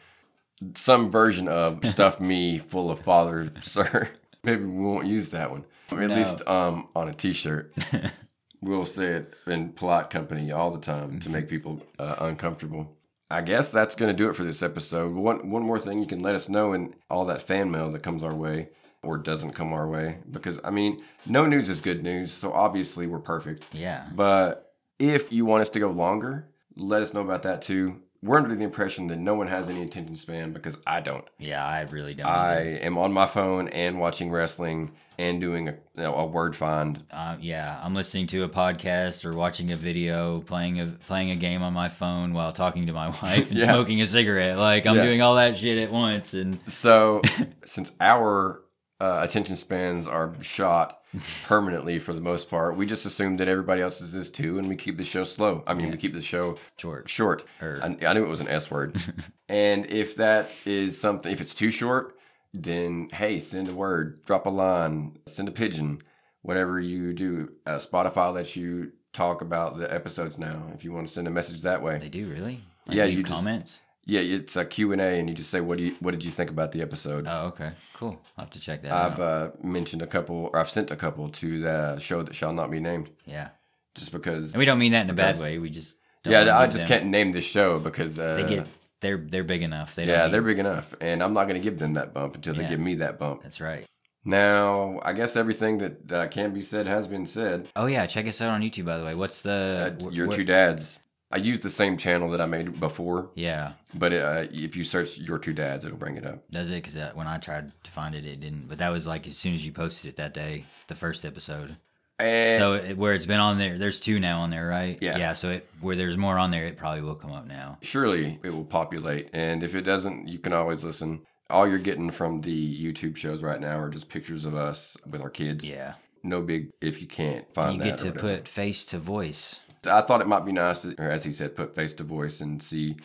some 0.74 1.10
version 1.10 1.48
of 1.48 1.84
"stuff 1.86 2.20
me 2.20 2.58
full 2.58 2.90
of 2.90 3.00
father, 3.00 3.52
sir"? 3.60 4.10
Maybe 4.42 4.64
we 4.64 4.82
won't 4.84 5.06
use 5.06 5.30
that 5.30 5.50
one. 5.50 5.64
At 5.90 5.98
No. 6.08 6.14
least 6.14 6.46
um, 6.48 6.88
on 6.94 7.08
a 7.08 7.12
T-shirt. 7.12 7.74
we'll 8.62 8.86
say 8.86 9.06
it 9.06 9.34
in 9.46 9.70
polite 9.70 10.10
company 10.10 10.52
all 10.52 10.70
the 10.70 10.78
time 10.80 11.18
to 11.20 11.30
make 11.30 11.48
people 11.48 11.82
uh, 11.98 12.16
uncomfortable. 12.20 12.96
I 13.30 13.42
guess 13.42 13.70
that's 13.70 13.94
going 13.94 14.10
to 14.10 14.16
do 14.16 14.28
it 14.28 14.34
for 14.34 14.42
this 14.44 14.62
episode. 14.62 15.14
One 15.14 15.50
one 15.50 15.62
more 15.62 15.78
thing, 15.78 15.98
you 15.98 16.06
can 16.06 16.20
let 16.20 16.34
us 16.34 16.48
know 16.48 16.72
in 16.72 16.94
all 17.08 17.24
that 17.26 17.42
fan 17.42 17.70
mail 17.70 17.90
that 17.92 18.02
comes 18.02 18.24
our 18.24 18.34
way 18.34 18.70
or 19.02 19.16
doesn't 19.16 19.52
come 19.52 19.72
our 19.72 19.88
way 19.88 20.18
because 20.30 20.58
I 20.64 20.70
mean, 20.70 20.98
no 21.26 21.46
news 21.46 21.68
is 21.68 21.80
good 21.80 22.02
news. 22.02 22.32
So 22.32 22.52
obviously 22.52 23.06
we're 23.06 23.20
perfect. 23.20 23.66
Yeah. 23.72 24.06
But 24.14 24.74
if 24.98 25.32
you 25.32 25.44
want 25.46 25.62
us 25.62 25.68
to 25.70 25.80
go 25.80 25.90
longer, 25.90 26.48
let 26.76 27.02
us 27.02 27.14
know 27.14 27.20
about 27.20 27.42
that 27.44 27.62
too. 27.62 28.00
We're 28.22 28.36
under 28.36 28.54
the 28.54 28.64
impression 28.64 29.06
that 29.06 29.18
no 29.18 29.34
one 29.34 29.46
has 29.48 29.68
any 29.70 29.82
attention 29.82 30.14
span 30.14 30.52
because 30.52 30.78
I 30.86 31.00
don't. 31.00 31.24
Yeah, 31.38 31.64
I 31.66 31.82
really 31.82 32.12
don't. 32.14 32.26
I 32.26 32.60
am 32.82 32.98
on 32.98 33.12
my 33.14 33.26
phone 33.26 33.68
and 33.68 33.98
watching 33.98 34.30
wrestling 34.30 34.90
and 35.18 35.40
doing 35.40 35.68
a, 35.68 35.72
you 35.72 35.78
know, 36.02 36.14
a 36.14 36.26
word 36.26 36.54
find. 36.54 37.02
Uh, 37.10 37.36
yeah, 37.40 37.80
I'm 37.82 37.94
listening 37.94 38.26
to 38.28 38.44
a 38.44 38.48
podcast 38.48 39.24
or 39.24 39.34
watching 39.34 39.72
a 39.72 39.76
video, 39.76 40.40
playing 40.42 40.80
a 40.80 40.86
playing 40.86 41.30
a 41.30 41.36
game 41.36 41.62
on 41.62 41.72
my 41.72 41.88
phone 41.88 42.34
while 42.34 42.52
talking 42.52 42.86
to 42.88 42.92
my 42.92 43.08
wife 43.22 43.50
and 43.50 43.58
Yeah. 43.58 43.72
smoking 43.72 44.02
a 44.02 44.06
cigarette. 44.06 44.58
Like 44.58 44.86
I'm 44.86 44.96
Yeah. 44.96 45.04
doing 45.04 45.22
all 45.22 45.36
that 45.36 45.56
shit 45.56 45.78
at 45.78 45.90
once, 45.90 46.34
and 46.34 46.58
So, 46.66 47.22
since 47.64 47.94
our 48.00 48.60
uh, 49.00 49.20
attention 49.22 49.56
spans 49.56 50.06
are 50.06 50.34
shot 50.42 51.00
permanently 51.44 51.98
for 51.98 52.12
the 52.12 52.20
most 52.20 52.48
part, 52.50 52.76
we 52.76 52.86
just 52.86 53.04
assume 53.06 53.36
that 53.38 53.48
everybody 53.48 53.82
else's 53.82 54.14
is 54.14 54.30
too, 54.30 54.58
and 54.58 54.68
we 54.68 54.76
keep 54.76 54.96
the 54.96 55.04
show 55.04 55.24
slow. 55.24 55.64
I 55.66 55.74
mean, 55.74 55.90
we 55.90 55.96
keep 55.96 56.14
the 56.14 56.20
show 56.20 56.56
short. 56.76 57.08
short. 57.08 57.44
Or- 57.60 57.80
I, 57.82 57.96
I 58.06 58.12
knew 58.12 58.24
it 58.24 58.28
was 58.28 58.40
an 58.40 58.48
S 58.48 58.70
word. 58.70 58.96
and 59.48 59.86
if 59.86 60.16
that 60.16 60.50
is 60.66 61.00
something, 61.00 61.32
if 61.32 61.40
it's 61.40 61.54
too 61.54 61.70
short, 61.70 62.16
then 62.52 63.08
hey, 63.12 63.38
send 63.38 63.68
a 63.68 63.74
word, 63.74 64.22
drop 64.24 64.46
a 64.46 64.50
line, 64.50 65.16
send 65.26 65.48
a 65.48 65.52
pigeon, 65.52 65.98
whatever 66.42 66.78
you 66.80 67.12
do. 67.12 67.52
Uh, 67.66 67.76
Spotify 67.78 68.32
lets 68.32 68.54
you 68.56 68.92
talk 69.12 69.40
about 69.42 69.78
the 69.78 69.92
episodes 69.92 70.38
now. 70.38 70.62
If 70.74 70.84
you 70.84 70.92
want 70.92 71.06
to 71.06 71.12
send 71.12 71.26
a 71.26 71.30
message 71.30 71.62
that 71.62 71.82
way, 71.82 71.98
They 71.98 72.08
do 72.08 72.28
really? 72.28 72.60
Yeah, 72.88 73.04
leave 73.04 73.18
you 73.18 73.24
just- 73.24 73.44
comments. 73.44 73.80
Yeah, 74.06 74.20
it's 74.20 74.56
a 74.56 74.64
Q 74.64 74.92
and 74.92 75.00
A, 75.00 75.18
and 75.18 75.28
you 75.28 75.34
just 75.34 75.50
say 75.50 75.60
what 75.60 75.78
do 75.78 75.84
you 75.84 75.94
what 76.00 76.12
did 76.12 76.24
you 76.24 76.30
think 76.30 76.50
about 76.50 76.72
the 76.72 76.82
episode. 76.82 77.26
Oh, 77.28 77.46
okay, 77.48 77.72
cool. 77.94 78.20
I'll 78.36 78.44
have 78.44 78.50
to 78.52 78.60
check 78.60 78.82
that 78.82 78.92
I've 78.92 79.20
out. 79.20 79.20
uh, 79.20 79.50
mentioned 79.62 80.02
a 80.02 80.06
couple, 80.06 80.50
or 80.52 80.58
I've 80.58 80.70
sent 80.70 80.90
a 80.90 80.96
couple 80.96 81.28
to 81.28 81.60
the 81.60 81.98
show 81.98 82.22
that 82.22 82.34
shall 82.34 82.52
not 82.52 82.70
be 82.70 82.80
named, 82.80 83.10
yeah, 83.26 83.48
just 83.94 84.12
because. 84.12 84.52
and 84.54 84.58
we 84.58 84.64
don't 84.64 84.78
mean 84.78 84.92
that 84.92 85.04
in 85.04 85.10
a 85.10 85.14
bad 85.14 85.38
way. 85.38 85.58
We 85.58 85.70
just 85.70 85.96
don't 86.22 86.32
yeah, 86.32 86.58
I 86.58 86.66
just 86.66 86.88
them- 86.88 86.88
can't 87.00 87.06
name 87.10 87.32
this 87.32 87.44
show 87.44 87.78
because 87.78 88.18
uh, 88.18 88.34
They 88.36 88.48
get 88.56 88.66
they're 89.00 89.16
they're 89.18 89.44
big 89.44 89.62
enough. 89.62 89.94
They 89.94 90.06
don't 90.06 90.14
yeah, 90.16 90.24
need- 90.26 90.32
they're 90.32 90.42
big 90.42 90.58
enough, 90.58 90.94
and 91.00 91.22
I'm 91.22 91.32
not 91.32 91.44
going 91.44 91.56
to 91.60 91.62
give 91.64 91.78
them 91.78 91.94
that 91.94 92.12
bump 92.12 92.34
until 92.36 92.54
they 92.54 92.66
give 92.66 92.80
me 92.80 92.96
that 92.96 93.18
bump. 93.18 93.42
That's 93.42 93.60
right. 93.60 93.84
Now, 94.24 95.00
I 95.02 95.14
guess 95.14 95.34
everything 95.34 95.78
that 95.78 96.12
uh, 96.12 96.28
can 96.28 96.52
be 96.52 96.60
said 96.60 96.86
has 96.86 97.06
been 97.06 97.24
said. 97.24 97.68
Oh 97.74 97.86
yeah, 97.86 98.04
check 98.06 98.26
us 98.26 98.40
out 98.42 98.50
on 98.50 98.60
YouTube 98.60 98.84
by 98.84 98.98
the 98.98 99.04
way. 99.04 99.14
What's 99.14 99.40
the 99.42 99.96
Uh, 99.98 100.04
wh- 100.10 100.12
your 100.14 100.26
wh- 100.30 100.34
two 100.34 100.44
dads. 100.44 100.98
I 101.30 101.36
used 101.36 101.62
the 101.62 101.70
same 101.70 101.96
channel 101.96 102.30
that 102.30 102.40
I 102.40 102.46
made 102.46 102.80
before, 102.80 103.30
Yeah, 103.34 103.72
but 103.94 104.12
uh, 104.12 104.46
if 104.50 104.76
you 104.76 104.82
search 104.84 105.18
your 105.18 105.38
two 105.38 105.52
dads, 105.52 105.84
it'll 105.84 105.96
bring 105.96 106.16
it 106.16 106.26
up. 106.26 106.48
does 106.50 106.70
it? 106.70 106.82
Because 106.82 106.98
when 107.14 107.26
I 107.28 107.38
tried 107.38 107.72
to 107.84 107.90
find 107.92 108.14
it, 108.14 108.26
it 108.26 108.40
didn't. 108.40 108.68
But 108.68 108.78
that 108.78 108.90
was 108.90 109.06
like 109.06 109.26
as 109.28 109.36
soon 109.36 109.54
as 109.54 109.64
you 109.64 109.72
posted 109.72 110.08
it 110.10 110.16
that 110.16 110.34
day, 110.34 110.64
the 110.88 110.94
first 110.94 111.24
episode. 111.24 111.76
And 112.18 112.58
so 112.60 112.74
it, 112.74 112.98
where 112.98 113.14
it's 113.14 113.24
been 113.26 113.40
on 113.40 113.56
there, 113.58 113.78
there's 113.78 113.98
two 113.98 114.20
now 114.20 114.40
on 114.40 114.50
there, 114.50 114.66
right? 114.66 114.98
Yeah. 115.00 115.16
Yeah. 115.16 115.32
So 115.32 115.50
it, 115.50 115.70
where 115.80 115.96
there's 115.96 116.18
more 116.18 116.36
on 116.36 116.50
there, 116.50 116.66
it 116.66 116.76
probably 116.76 117.00
will 117.02 117.14
come 117.14 117.32
up 117.32 117.46
now. 117.46 117.78
surely 117.80 118.38
it 118.42 118.52
will 118.52 118.64
populate. 118.64 119.30
And 119.32 119.62
if 119.62 119.74
it 119.74 119.82
doesn't, 119.82 120.28
you 120.28 120.38
can 120.38 120.52
always 120.52 120.84
listen. 120.84 121.22
All 121.48 121.66
you're 121.66 121.78
getting 121.78 122.10
from 122.10 122.42
the 122.42 122.84
YouTube 122.92 123.16
shows 123.16 123.42
right 123.42 123.60
now 123.60 123.78
are 123.78 123.88
just 123.88 124.08
pictures 124.08 124.44
of 124.44 124.54
us 124.54 124.96
with 125.08 125.22
our 125.22 125.30
kids. 125.30 125.66
Yeah. 125.66 125.94
No 126.22 126.42
big 126.42 126.72
if 126.82 127.00
you 127.00 127.08
can't 127.08 127.50
find 127.54 127.80
it. 127.80 127.84
You 127.84 127.90
get 127.90 127.98
to 128.00 128.12
put 128.12 128.46
face 128.46 128.84
to 128.86 128.98
voice. 128.98 129.60
I 129.86 130.00
thought 130.02 130.20
it 130.20 130.28
might 130.28 130.44
be 130.44 130.52
nice 130.52 130.80
to, 130.80 130.94
or 130.98 131.10
as 131.10 131.24
he 131.24 131.32
said, 131.32 131.56
put 131.56 131.74
face 131.74 131.94
to 131.94 132.04
voice 132.04 132.40
and 132.40 132.62
see 132.62 132.96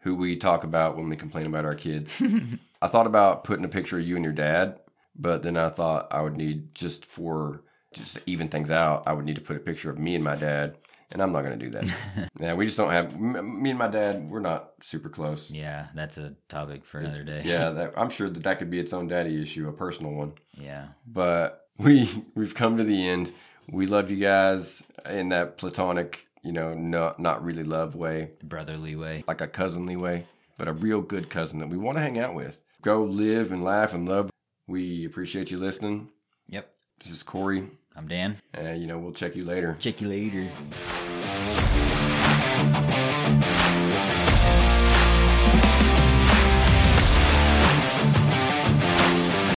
who 0.00 0.14
we 0.14 0.36
talk 0.36 0.64
about 0.64 0.96
when 0.96 1.08
we 1.08 1.16
complain 1.16 1.46
about 1.46 1.64
our 1.64 1.74
kids. 1.74 2.22
I 2.82 2.88
thought 2.88 3.06
about 3.06 3.44
putting 3.44 3.64
a 3.64 3.68
picture 3.68 3.98
of 3.98 4.06
you 4.06 4.16
and 4.16 4.24
your 4.24 4.32
dad, 4.32 4.80
but 5.14 5.42
then 5.42 5.56
I 5.56 5.68
thought 5.68 6.08
I 6.10 6.22
would 6.22 6.36
need 6.36 6.74
just 6.74 7.04
for 7.04 7.62
just 7.92 8.14
to 8.14 8.22
even 8.26 8.48
things 8.48 8.70
out, 8.70 9.02
I 9.06 9.12
would 9.12 9.26
need 9.26 9.36
to 9.36 9.42
put 9.42 9.56
a 9.56 9.60
picture 9.60 9.90
of 9.90 9.98
me 9.98 10.14
and 10.14 10.24
my 10.24 10.34
dad 10.34 10.78
and 11.12 11.22
I'm 11.22 11.32
not 11.32 11.44
going 11.44 11.58
to 11.58 11.64
do 11.64 11.70
that. 11.70 12.30
yeah, 12.40 12.54
we 12.54 12.64
just 12.64 12.76
don't 12.76 12.90
have. 12.90 13.18
Me 13.18 13.70
and 13.70 13.78
my 13.78 13.88
dad, 13.88 14.28
we're 14.28 14.40
not 14.40 14.72
super 14.80 15.08
close. 15.08 15.50
Yeah, 15.50 15.88
that's 15.94 16.18
a 16.18 16.34
topic 16.48 16.84
for 16.84 16.98
another 16.98 17.22
day. 17.22 17.42
Yeah, 17.44 17.70
that, 17.70 17.94
I'm 17.96 18.10
sure 18.10 18.28
that 18.30 18.42
that 18.42 18.58
could 18.58 18.70
be 18.70 18.78
its 18.78 18.92
own 18.92 19.08
daddy 19.08 19.40
issue, 19.40 19.68
a 19.68 19.72
personal 19.72 20.12
one. 20.12 20.32
Yeah. 20.54 20.88
But 21.06 21.68
we 21.78 22.24
we've 22.34 22.54
come 22.54 22.78
to 22.78 22.84
the 22.84 23.08
end. 23.08 23.32
We 23.70 23.86
love 23.86 24.10
you 24.10 24.16
guys 24.16 24.82
in 25.08 25.30
that 25.30 25.56
platonic, 25.56 26.26
you 26.42 26.52
know, 26.52 26.74
not 26.74 27.18
not 27.18 27.44
really 27.44 27.64
love 27.64 27.94
way, 27.94 28.30
Brotherly 28.42 28.96
way. 28.96 29.24
like 29.26 29.40
a 29.40 29.46
cousinly 29.48 29.96
way, 29.96 30.24
but 30.58 30.68
a 30.68 30.72
real 30.72 31.00
good 31.00 31.30
cousin 31.30 31.58
that 31.60 31.68
we 31.68 31.76
want 31.78 31.96
to 31.96 32.02
hang 32.02 32.18
out 32.18 32.34
with. 32.34 32.58
Go 32.82 33.04
live 33.04 33.52
and 33.52 33.62
laugh 33.64 33.94
and 33.94 34.08
love. 34.08 34.30
We 34.66 35.04
appreciate 35.04 35.50
you 35.50 35.58
listening. 35.58 36.08
Yep. 36.48 36.68
This 36.98 37.12
is 37.12 37.22
Corey. 37.22 37.68
I'm 37.94 38.08
Dan. 38.08 38.36
Uh, 38.56 38.70
you 38.70 38.86
know, 38.86 38.98
we'll 38.98 39.12
check 39.12 39.36
you 39.36 39.44
later. 39.44 39.76
Check 39.78 40.00
you 40.00 40.08
later. 40.08 40.48